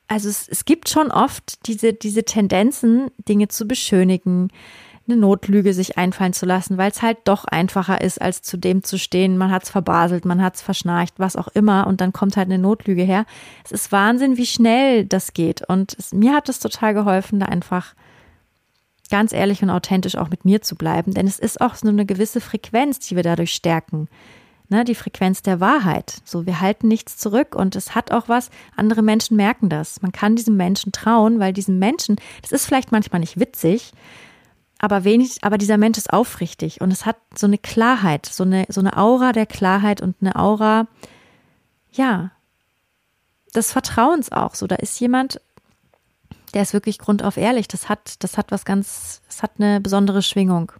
also 0.09 0.27
es, 0.27 0.49
es 0.49 0.65
gibt 0.65 0.89
schon 0.89 1.11
oft 1.11 1.65
diese, 1.65 1.93
diese 1.93 2.25
Tendenzen, 2.25 3.09
Dinge 3.19 3.47
zu 3.47 3.65
beschönigen, 3.65 4.49
eine 5.07 5.15
Notlüge 5.15 5.73
sich 5.73 5.97
einfallen 5.97 6.33
zu 6.33 6.45
lassen, 6.45 6.77
weil 6.77 6.91
es 6.91 7.01
halt 7.01 7.19
doch 7.23 7.45
einfacher 7.45 8.01
ist, 8.01 8.21
als 8.21 8.41
zu 8.41 8.57
dem 8.57 8.83
zu 8.83 8.99
stehen. 8.99 9.37
Man 9.37 9.51
hat 9.51 9.63
es 9.63 9.69
verbaselt, 9.69 10.25
man 10.25 10.43
hat 10.43 10.55
es 10.55 10.61
verschnarcht, 10.61 11.13
was 11.17 11.37
auch 11.37 11.47
immer, 11.47 11.87
und 11.87 12.01
dann 12.01 12.11
kommt 12.11 12.35
halt 12.35 12.49
eine 12.49 12.59
Notlüge 12.59 13.03
her. 13.03 13.25
Es 13.63 13.71
ist 13.71 13.93
Wahnsinn, 13.93 14.35
wie 14.35 14.45
schnell 14.45 15.05
das 15.05 15.31
geht. 15.31 15.61
Und 15.69 15.95
es, 15.97 16.11
mir 16.11 16.33
hat 16.33 16.49
es 16.49 16.59
total 16.59 16.93
geholfen, 16.93 17.39
da 17.39 17.45
einfach 17.45 17.95
ganz 19.09 19.33
ehrlich 19.33 19.61
und 19.61 19.69
authentisch 19.69 20.15
auch 20.15 20.29
mit 20.29 20.45
mir 20.45 20.61
zu 20.61 20.75
bleiben, 20.75 21.13
denn 21.13 21.27
es 21.27 21.39
ist 21.39 21.61
auch 21.61 21.75
so 21.75 21.87
eine 21.87 22.05
gewisse 22.05 22.41
Frequenz, 22.41 22.99
die 22.99 23.15
wir 23.15 23.23
dadurch 23.23 23.53
stärken. 23.53 24.07
Ne, 24.67 24.83
die 24.83 24.95
Frequenz 24.95 25.43
der 25.43 25.59
Wahrheit. 25.59 26.21
So, 26.25 26.47
wir 26.47 26.59
halten 26.59 26.87
nichts 26.87 27.17
zurück 27.17 27.53
und 27.53 27.75
es 27.75 27.93
hat 27.93 28.11
auch 28.11 28.27
was, 28.27 28.49
andere 28.75 29.03
Menschen 29.03 29.37
merken 29.37 29.69
das. 29.69 30.01
Man 30.01 30.11
kann 30.11 30.35
diesem 30.35 30.57
Menschen 30.57 30.91
trauen, 30.91 31.39
weil 31.39 31.53
diesem 31.53 31.77
Menschen, 31.77 32.15
das 32.41 32.51
ist 32.51 32.65
vielleicht 32.65 32.91
manchmal 32.91 33.19
nicht 33.19 33.39
witzig, 33.39 33.91
aber 34.79 35.03
wenig, 35.03 35.43
aber 35.43 35.59
dieser 35.59 35.77
Mensch 35.77 35.99
ist 35.99 36.11
aufrichtig 36.11 36.81
und 36.81 36.91
es 36.91 37.05
hat 37.05 37.17
so 37.35 37.45
eine 37.45 37.59
Klarheit, 37.59 38.25
so 38.25 38.43
eine, 38.43 38.65
so 38.69 38.81
eine 38.81 38.97
Aura 38.97 39.33
der 39.33 39.45
Klarheit 39.45 40.01
und 40.01 40.15
eine 40.19 40.35
Aura, 40.35 40.87
ja, 41.91 42.31
des 43.55 43.71
Vertrauens 43.71 44.31
auch. 44.31 44.55
So, 44.55 44.67
da 44.67 44.75
ist 44.75 44.99
jemand, 44.99 45.41
der 46.55 46.61
ist 46.61 46.73
wirklich 46.73 46.97
grundauf 46.97 47.37
ehrlich. 47.37 47.67
Das 47.67 47.89
hat, 47.89 48.23
das 48.23 48.37
hat 48.37 48.51
was 48.51 48.63
ganz, 48.65 49.21
es 49.29 49.43
hat 49.43 49.51
eine 49.59 49.81
besondere 49.81 50.21
Schwingung. 50.21 50.71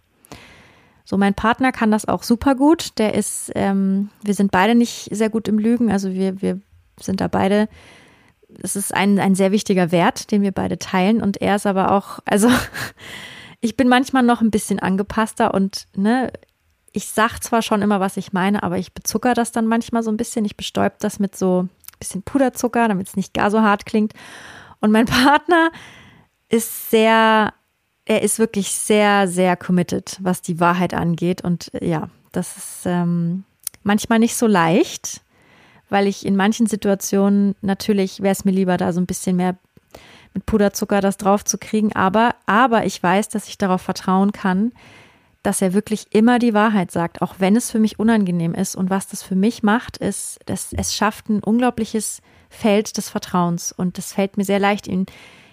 So, 1.04 1.18
mein 1.18 1.34
Partner 1.34 1.70
kann 1.70 1.90
das 1.90 2.08
auch 2.08 2.22
super 2.22 2.54
gut. 2.54 2.98
Der 2.98 3.14
ist, 3.14 3.52
ähm, 3.54 4.08
wir 4.22 4.34
sind 4.34 4.50
beide 4.50 4.74
nicht 4.74 5.08
sehr 5.12 5.28
gut 5.28 5.46
im 5.46 5.58
Lügen. 5.58 5.92
Also 5.92 6.12
wir, 6.12 6.40
wir 6.40 6.60
sind 6.98 7.20
da 7.20 7.28
beide, 7.28 7.68
es 8.62 8.74
ist 8.74 8.92
ein, 8.94 9.18
ein 9.20 9.34
sehr 9.34 9.52
wichtiger 9.52 9.92
Wert, 9.92 10.32
den 10.32 10.40
wir 10.40 10.50
beide 10.50 10.78
teilen. 10.78 11.22
Und 11.22 11.42
er 11.42 11.56
ist 11.56 11.66
aber 11.66 11.92
auch, 11.92 12.20
also 12.24 12.48
ich 13.60 13.76
bin 13.76 13.86
manchmal 13.86 14.22
noch 14.22 14.40
ein 14.40 14.50
bisschen 14.50 14.80
angepasster 14.80 15.52
und 15.52 15.86
ne, 15.94 16.32
ich 16.92 17.08
sag 17.08 17.40
zwar 17.40 17.60
schon 17.60 17.82
immer, 17.82 18.00
was 18.00 18.16
ich 18.16 18.32
meine, 18.32 18.62
aber 18.62 18.78
ich 18.78 18.94
bezucker 18.94 19.34
das 19.34 19.52
dann 19.52 19.66
manchmal 19.66 20.02
so 20.02 20.10
ein 20.10 20.16
bisschen. 20.16 20.46
Ich 20.46 20.56
bestäub 20.56 20.98
das 21.00 21.18
mit 21.18 21.36
so 21.36 21.64
ein 21.64 21.70
bisschen 21.98 22.22
Puderzucker, 22.22 22.88
damit 22.88 23.08
es 23.08 23.16
nicht 23.16 23.34
gar 23.34 23.50
so 23.50 23.60
hart 23.60 23.84
klingt. 23.84 24.14
Und 24.80 24.92
mein 24.92 25.06
Partner 25.06 25.70
ist 26.48 26.90
sehr, 26.90 27.52
er 28.04 28.22
ist 28.22 28.38
wirklich 28.38 28.70
sehr, 28.72 29.28
sehr 29.28 29.56
committed, 29.56 30.18
was 30.20 30.42
die 30.42 30.60
Wahrheit 30.60 30.94
angeht. 30.94 31.42
Und 31.42 31.72
äh, 31.74 31.88
ja, 31.88 32.08
das 32.32 32.56
ist 32.56 32.82
ähm, 32.86 33.44
manchmal 33.82 34.18
nicht 34.18 34.36
so 34.36 34.46
leicht, 34.46 35.22
weil 35.88 36.06
ich 36.06 36.26
in 36.26 36.36
manchen 36.36 36.66
Situationen 36.66 37.54
natürlich 37.62 38.22
wäre 38.22 38.32
es 38.32 38.44
mir 38.44 38.52
lieber, 38.52 38.76
da 38.76 38.92
so 38.92 39.00
ein 39.00 39.06
bisschen 39.06 39.36
mehr 39.36 39.56
mit 40.34 40.46
Puderzucker 40.46 41.00
das 41.00 41.16
drauf 41.16 41.44
zu 41.44 41.58
kriegen. 41.58 41.94
Aber, 41.94 42.34
aber 42.44 42.84
ich 42.84 43.02
weiß, 43.02 43.28
dass 43.28 43.48
ich 43.48 43.58
darauf 43.58 43.82
vertrauen 43.82 44.32
kann, 44.32 44.72
dass 45.46 45.62
er 45.62 45.74
wirklich 45.74 46.08
immer 46.10 46.40
die 46.40 46.54
Wahrheit 46.54 46.90
sagt, 46.90 47.22
auch 47.22 47.36
wenn 47.38 47.54
es 47.54 47.70
für 47.70 47.78
mich 47.78 48.00
unangenehm 48.00 48.52
ist. 48.52 48.74
Und 48.74 48.90
was 48.90 49.06
das 49.06 49.22
für 49.22 49.36
mich 49.36 49.62
macht, 49.62 49.96
ist, 49.96 50.40
dass 50.46 50.72
es 50.72 50.92
schafft 50.92 51.28
ein 51.28 51.40
unglaubliches 51.40 52.20
Feld 52.50 52.96
des 52.96 53.08
Vertrauens. 53.08 53.70
Und 53.70 53.96
es 53.96 54.12
fällt 54.12 54.36
mir 54.36 54.44
sehr 54.44 54.58
leicht, 54.58 54.88
ihm, 54.88 55.06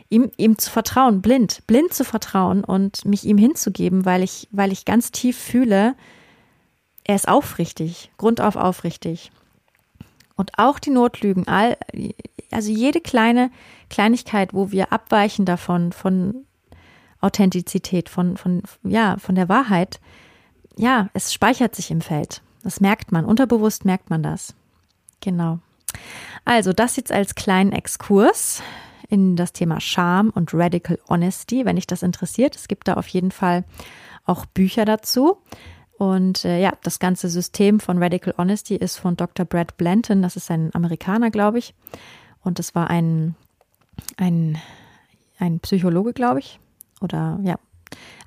ihm, 0.09 0.31
ihm 0.35 0.57
zu 0.57 0.71
vertrauen, 0.71 1.21
blind, 1.21 1.61
blind 1.67 1.93
zu 1.93 2.03
vertrauen 2.05 2.63
und 2.63 3.05
mich 3.05 3.23
ihm 3.23 3.37
hinzugeben, 3.37 4.03
weil 4.03 4.23
ich, 4.23 4.47
weil 4.49 4.71
ich 4.71 4.85
ganz 4.85 5.11
tief 5.11 5.37
fühle, 5.37 5.93
er 7.03 7.15
ist 7.15 7.27
aufrichtig, 7.27 8.09
grundauf 8.17 8.55
aufrichtig. 8.55 9.31
Und 10.35 10.57
auch 10.57 10.79
die 10.79 10.89
Notlügen, 10.89 11.47
all, 11.47 11.77
also 12.49 12.71
jede 12.71 12.99
kleine 12.99 13.51
Kleinigkeit, 13.91 14.55
wo 14.55 14.71
wir 14.71 14.91
abweichen 14.91 15.45
davon, 15.45 15.91
von 15.91 16.47
Authentizität, 17.23 18.09
von, 18.09 18.37
von, 18.37 18.63
ja, 18.83 19.17
von 19.17 19.35
der 19.35 19.49
Wahrheit, 19.49 19.99
ja, 20.75 21.09
es 21.13 21.33
speichert 21.33 21.75
sich 21.75 21.91
im 21.91 22.01
Feld. 22.01 22.41
Das 22.63 22.79
merkt 22.79 23.11
man, 23.11 23.25
unterbewusst 23.25 23.85
merkt 23.85 24.09
man 24.09 24.23
das. 24.23 24.53
Genau. 25.21 25.59
Also, 26.45 26.73
das 26.73 26.95
jetzt 26.95 27.11
als 27.11 27.35
kleinen 27.35 27.71
Exkurs 27.71 28.61
in 29.09 29.35
das 29.35 29.53
Thema 29.53 29.79
Scham 29.79 30.29
und 30.29 30.53
Radical 30.53 30.99
Honesty, 31.07 31.65
wenn 31.65 31.75
dich 31.75 31.87
das 31.87 32.03
interessiert. 32.03 32.55
Es 32.55 32.67
gibt 32.67 32.87
da 32.87 32.95
auf 32.95 33.07
jeden 33.07 33.31
Fall 33.31 33.63
auch 34.25 34.45
Bücher 34.45 34.85
dazu. 34.85 35.37
Und 35.97 36.43
äh, 36.43 36.59
ja, 36.59 36.73
das 36.81 36.99
ganze 36.99 37.29
System 37.29 37.79
von 37.79 38.01
Radical 38.01 38.33
Honesty 38.37 38.75
ist 38.75 38.97
von 38.97 39.15
Dr. 39.15 39.45
Brad 39.45 39.77
Blanton. 39.77 40.21
Das 40.21 40.35
ist 40.35 40.49
ein 40.49 40.73
Amerikaner, 40.73 41.29
glaube 41.29 41.59
ich. 41.59 41.75
Und 42.43 42.59
das 42.59 42.75
war 42.75 42.89
ein, 42.89 43.35
ein, 44.17 44.57
ein 45.37 45.59
Psychologe, 45.59 46.13
glaube 46.13 46.39
ich. 46.39 46.59
Oder 47.03 47.39
ja. 47.43 47.55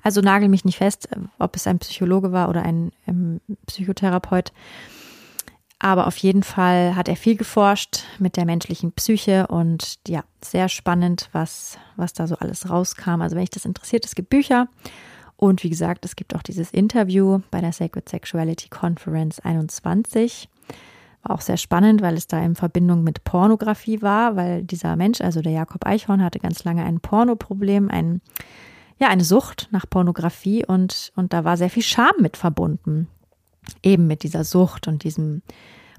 Also 0.01 0.21
nagel 0.21 0.47
mich 0.47 0.63
nicht 0.63 0.77
fest, 0.77 1.09
ob 1.39 1.55
es 1.55 1.67
ein 1.67 1.79
Psychologe 1.79 2.31
war 2.31 2.47
oder 2.47 2.63
ein 2.63 2.91
ähm, 3.07 3.41
Psychotherapeut. 3.65 4.53
Aber 5.79 6.07
auf 6.07 6.17
jeden 6.17 6.43
Fall 6.43 6.95
hat 6.95 7.07
er 7.07 7.15
viel 7.15 7.35
geforscht 7.35 8.03
mit 8.17 8.35
der 8.37 8.45
menschlichen 8.45 8.93
Psyche 8.93 9.47
und 9.47 9.99
ja, 10.07 10.23
sehr 10.43 10.69
spannend, 10.69 11.29
was, 11.33 11.77
was 11.97 12.13
da 12.13 12.25
so 12.25 12.35
alles 12.35 12.69
rauskam. 12.69 13.21
Also 13.21 13.35
wenn 13.35 13.43
dich 13.43 13.51
das 13.51 13.65
interessiert, 13.65 14.05
es 14.05 14.15
gibt 14.15 14.29
Bücher 14.29 14.69
und 15.37 15.63
wie 15.63 15.69
gesagt, 15.69 16.03
es 16.03 16.15
gibt 16.15 16.35
auch 16.35 16.41
dieses 16.41 16.71
Interview 16.71 17.41
bei 17.51 17.61
der 17.61 17.71
Sacred 17.71 18.09
Sexuality 18.09 18.69
Conference 18.69 19.39
21. 19.39 20.49
War 21.21 21.35
auch 21.35 21.41
sehr 21.41 21.57
spannend, 21.57 22.01
weil 22.01 22.15
es 22.15 22.25
da 22.25 22.39
in 22.43 22.55
Verbindung 22.55 23.03
mit 23.03 23.23
Pornografie 23.23 24.01
war, 24.01 24.35
weil 24.35 24.63
dieser 24.63 24.95
Mensch, 24.95 25.21
also 25.21 25.41
der 25.41 25.51
Jakob 25.51 25.85
Eichhorn, 25.85 26.23
hatte 26.23 26.39
ganz 26.39 26.63
lange 26.63 26.83
ein 26.83 26.99
Pornoproblem, 26.99 27.89
ein, 27.89 28.21
ja, 28.99 29.09
eine 29.09 29.23
Sucht 29.23 29.67
nach 29.71 29.89
Pornografie 29.89 30.65
und, 30.65 31.11
und 31.15 31.33
da 31.33 31.43
war 31.43 31.57
sehr 31.57 31.69
viel 31.69 31.83
Scham 31.83 32.13
mit 32.19 32.37
verbunden. 32.37 33.07
Eben 33.83 34.07
mit 34.07 34.23
dieser 34.23 34.43
Sucht 34.43 34.87
und 34.87 35.03
diesem 35.03 35.41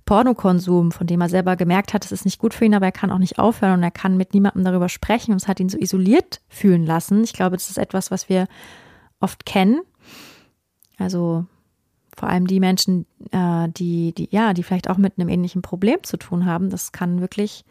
Pornokonsum, 0.05 0.91
von 0.91 1.07
dem 1.07 1.21
er 1.21 1.29
selber 1.29 1.57
gemerkt 1.57 1.93
hat, 1.93 2.05
es 2.05 2.13
ist 2.13 2.25
nicht 2.25 2.39
gut 2.39 2.55
für 2.55 2.65
ihn, 2.65 2.75
aber 2.75 2.87
er 2.87 2.93
kann 2.93 3.11
auch 3.11 3.19
nicht 3.19 3.39
aufhören 3.39 3.75
und 3.75 3.83
er 3.83 3.91
kann 3.91 4.17
mit 4.17 4.33
niemandem 4.33 4.65
darüber 4.65 4.89
sprechen 4.89 5.33
und 5.33 5.37
es 5.37 5.49
hat 5.49 5.61
ihn 5.61 5.69
so 5.69 5.79
isoliert 5.79 6.41
fühlen 6.49 6.87
lassen. 6.87 7.23
Ich 7.25 7.35
glaube, 7.35 7.57
das 7.57 7.69
ist 7.69 7.77
etwas, 7.77 8.11
was 8.11 8.29
wir 8.29 8.49
oft 9.21 9.45
kennen. 9.45 9.81
Also 10.97 11.45
vor 12.17 12.29
allem 12.29 12.47
die 12.47 12.59
Menschen, 12.59 13.07
äh, 13.31 13.69
die, 13.69 14.13
die, 14.13 14.29
ja, 14.33 14.55
die 14.55 14.63
vielleicht 14.63 14.89
auch 14.91 14.97
mit 14.97 15.19
einem 15.19 15.29
ähnlichen 15.29 15.63
Problem 15.63 16.03
zu 16.03 16.17
tun 16.17 16.47
haben, 16.47 16.71
das 16.71 16.91
kann 16.93 17.21
wirklich 17.21 17.65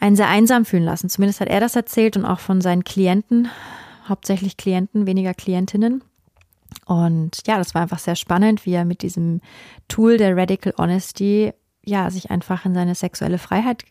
einen 0.00 0.16
sehr 0.16 0.28
einsam 0.28 0.64
fühlen 0.64 0.82
lassen. 0.82 1.08
Zumindest 1.08 1.40
hat 1.40 1.48
er 1.48 1.60
das 1.60 1.76
erzählt 1.76 2.16
und 2.16 2.24
auch 2.24 2.40
von 2.40 2.60
seinen 2.60 2.84
Klienten, 2.84 3.48
hauptsächlich 4.08 4.56
Klienten, 4.56 5.06
weniger 5.06 5.34
Klientinnen. 5.34 6.02
Und 6.86 7.38
ja, 7.46 7.58
das 7.58 7.74
war 7.74 7.82
einfach 7.82 7.98
sehr 7.98 8.16
spannend, 8.16 8.66
wie 8.66 8.72
er 8.72 8.84
mit 8.84 9.02
diesem 9.02 9.40
Tool 9.88 10.16
der 10.16 10.36
Radical 10.36 10.74
Honesty 10.78 11.52
ja 11.84 12.10
sich 12.10 12.30
einfach 12.30 12.64
in 12.64 12.74
seine 12.74 12.94
sexuelle 12.94 13.38
Freiheit 13.38 13.84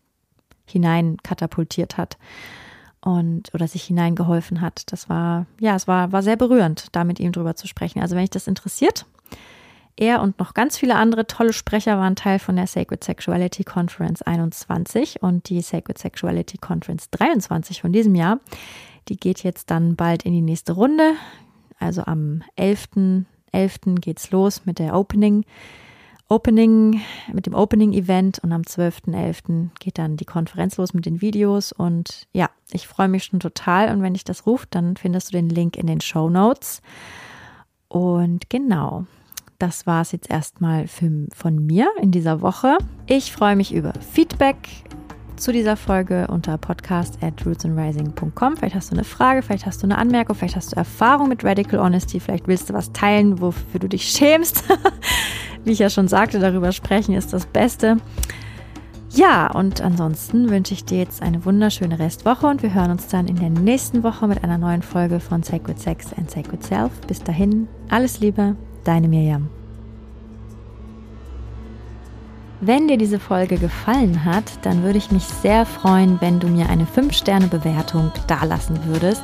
hinein 0.66 1.18
katapultiert 1.24 1.98
hat 1.98 2.18
und 3.02 3.54
oder 3.54 3.68
sich 3.68 3.84
hineingeholfen 3.84 4.62
hat. 4.62 4.92
Das 4.92 5.10
war, 5.10 5.46
ja, 5.60 5.76
es 5.76 5.88
war, 5.88 6.12
war 6.12 6.24
sehr 6.24 6.38
berührend, 6.38 6.88
da 6.96 7.04
mit 7.04 7.20
ihm 7.20 7.32
drüber 7.32 7.56
zu 7.56 7.68
sprechen. 7.68 8.02
Also 8.02 8.16
wenn 8.16 8.24
euch 8.24 8.30
das 8.30 8.48
interessiert, 8.48 9.06
er 9.98 10.22
und 10.22 10.40
noch 10.40 10.54
ganz 10.54 10.78
viele 10.78 10.96
andere 10.96 11.28
tolle 11.28 11.54
Sprecher 11.54 11.98
waren 11.98 12.16
Teil 12.16 12.40
von 12.40 12.56
der 12.56 12.68
Sacred 12.68 13.04
Sexuality 13.04 13.64
Conference 13.64 14.22
21 14.22 15.22
und 15.22 15.50
die 15.50 15.62
Sacred 15.62 15.98
Sexuality 15.98 16.58
Conference 16.58 17.10
23 17.12 17.82
von 17.82 17.92
diesem 17.92 18.16
Jahr. 18.16 18.40
Die 19.08 19.18
geht 19.18 19.44
jetzt 19.44 19.72
dann 19.72 19.96
bald 19.96 20.24
in 20.24 20.34
die 20.34 20.42
nächste 20.42 20.74
Runde. 20.74 21.14
Also 21.80 22.04
am 22.06 22.44
11.11. 22.58 23.26
11. 23.54 23.80
geht's 24.00 24.32
los 24.32 24.66
mit 24.66 24.80
der 24.80 24.96
Opening 24.96 25.44
Opening, 26.32 27.02
mit 27.34 27.46
dem 27.46 27.54
Opening-Event 27.54 28.40
und 28.40 28.54
am 28.54 28.62
12.11. 28.62 29.68
geht 29.82 29.98
dann 29.98 30.16
die 30.16 30.24
Konferenz 30.24 30.78
los 30.78 30.94
mit 30.94 31.06
den 31.06 31.20
Videos 31.20 31.74
und 31.74 32.26
ja, 32.32 32.50
ich 32.72 32.88
freue 32.88 33.10
mich 33.10 33.26
schon 33.26 33.42
total 33.42 33.94
und 33.94 34.02
wenn 34.02 34.16
ich 34.16 34.24
das 34.24 34.46
ruft, 34.46 34.74
dann 34.74 34.96
findest 34.96 35.28
du 35.28 35.32
den 35.34 35.50
Link 35.50 35.76
in 35.76 35.88
den 35.88 36.00
Show 36.00 36.30
Notes. 36.30 36.82
Und 37.90 38.50
genau, 38.50 39.06
das 39.60 39.86
war 39.86 40.04
es 40.04 40.14
jetzt 40.14 40.30
erstmal 40.30 40.88
von 40.88 41.66
mir 41.66 41.92
in 42.02 42.12
dieser 42.12 42.40
Woche. 42.40 42.78
Ich 43.08 43.34
freue 43.34 43.58
mich 43.58 43.74
über 43.74 43.92
Feedback 44.14 44.56
zu 45.42 45.52
dieser 45.52 45.76
Folge 45.76 46.28
unter 46.28 46.58
podcast 46.58 47.18
at 47.24 47.46
rootsandrising.com. 47.46 48.58
Vielleicht 48.58 48.76
hast 48.76 48.92
du 48.92 48.96
eine 48.96 49.04
Frage, 49.04 49.42
vielleicht 49.42 49.66
hast 49.66 49.82
du 49.82 49.88
eine 49.88 49.98
Anmerkung, 49.98 50.36
vielleicht 50.36 50.56
hast 50.56 50.72
du 50.72 50.76
Erfahrung 50.76 51.30
mit 51.30 51.44
Radical 51.44 51.80
Honesty, 51.80 52.20
vielleicht 52.20 52.48
willst 52.48 52.70
du 52.70 52.74
was 52.74 52.92
teilen, 52.92 53.42
wofür 53.42 53.80
du 53.80 53.90
dich 53.90 54.04
schämst. 54.04 54.64
Wie 55.64 55.72
ich 55.72 55.80
ja 55.80 55.90
schon 55.90 56.08
sagte, 56.08 56.40
darüber 56.40 56.72
sprechen 56.72 57.16
ist 57.16 57.34
das 57.34 57.48
Beste. 57.48 57.98
Ja, 59.10 59.52
und 59.52 59.82
ansonsten 59.82 60.50
wünsche 60.50 60.74
ich 60.74 60.86
dir 60.86 61.00
jetzt 61.00 61.22
eine 61.22 61.44
wunderschöne 61.44 62.00
Restwoche 62.00 62.48
und 62.48 62.64
wir 62.64 62.74
hören 62.74 62.92
uns 62.92 63.08
dann 63.08 63.28
in 63.28 63.36
der 63.36 63.50
nächsten 63.50 64.04
Woche 64.04 64.28
mit 64.28 64.44
einer 64.44 64.58
neuen 64.58 64.84
Folge 64.84 65.20
von 65.20 65.44
Sacred 65.44 65.80
Sex 65.80 66.14
and 66.14 66.30
Sacred 66.30 66.64
Self. 66.64 66.92
Bis 67.08 67.22
dahin, 67.22 67.68
alles 67.90 68.20
Liebe, 68.20 68.56
deine 68.84 69.08
Miriam. 69.08 69.50
Wenn 72.64 72.88
dir 72.88 73.00
diese 73.00 73.18
Folge 73.18 73.58
gefallen 73.58 74.24
hat, 74.24 74.44
dann 74.62 74.84
würde 74.84 75.00
ich 75.00 75.10
mich 75.10 75.24
sehr 75.24 75.66
freuen, 75.66 76.22
wenn 76.22 76.40
du 76.40 76.48
mir 76.48 76.70
eine 76.70 76.86
5-Sterne-Bewertung 76.86 78.12
dalassen 78.28 78.78
würdest. 78.86 79.24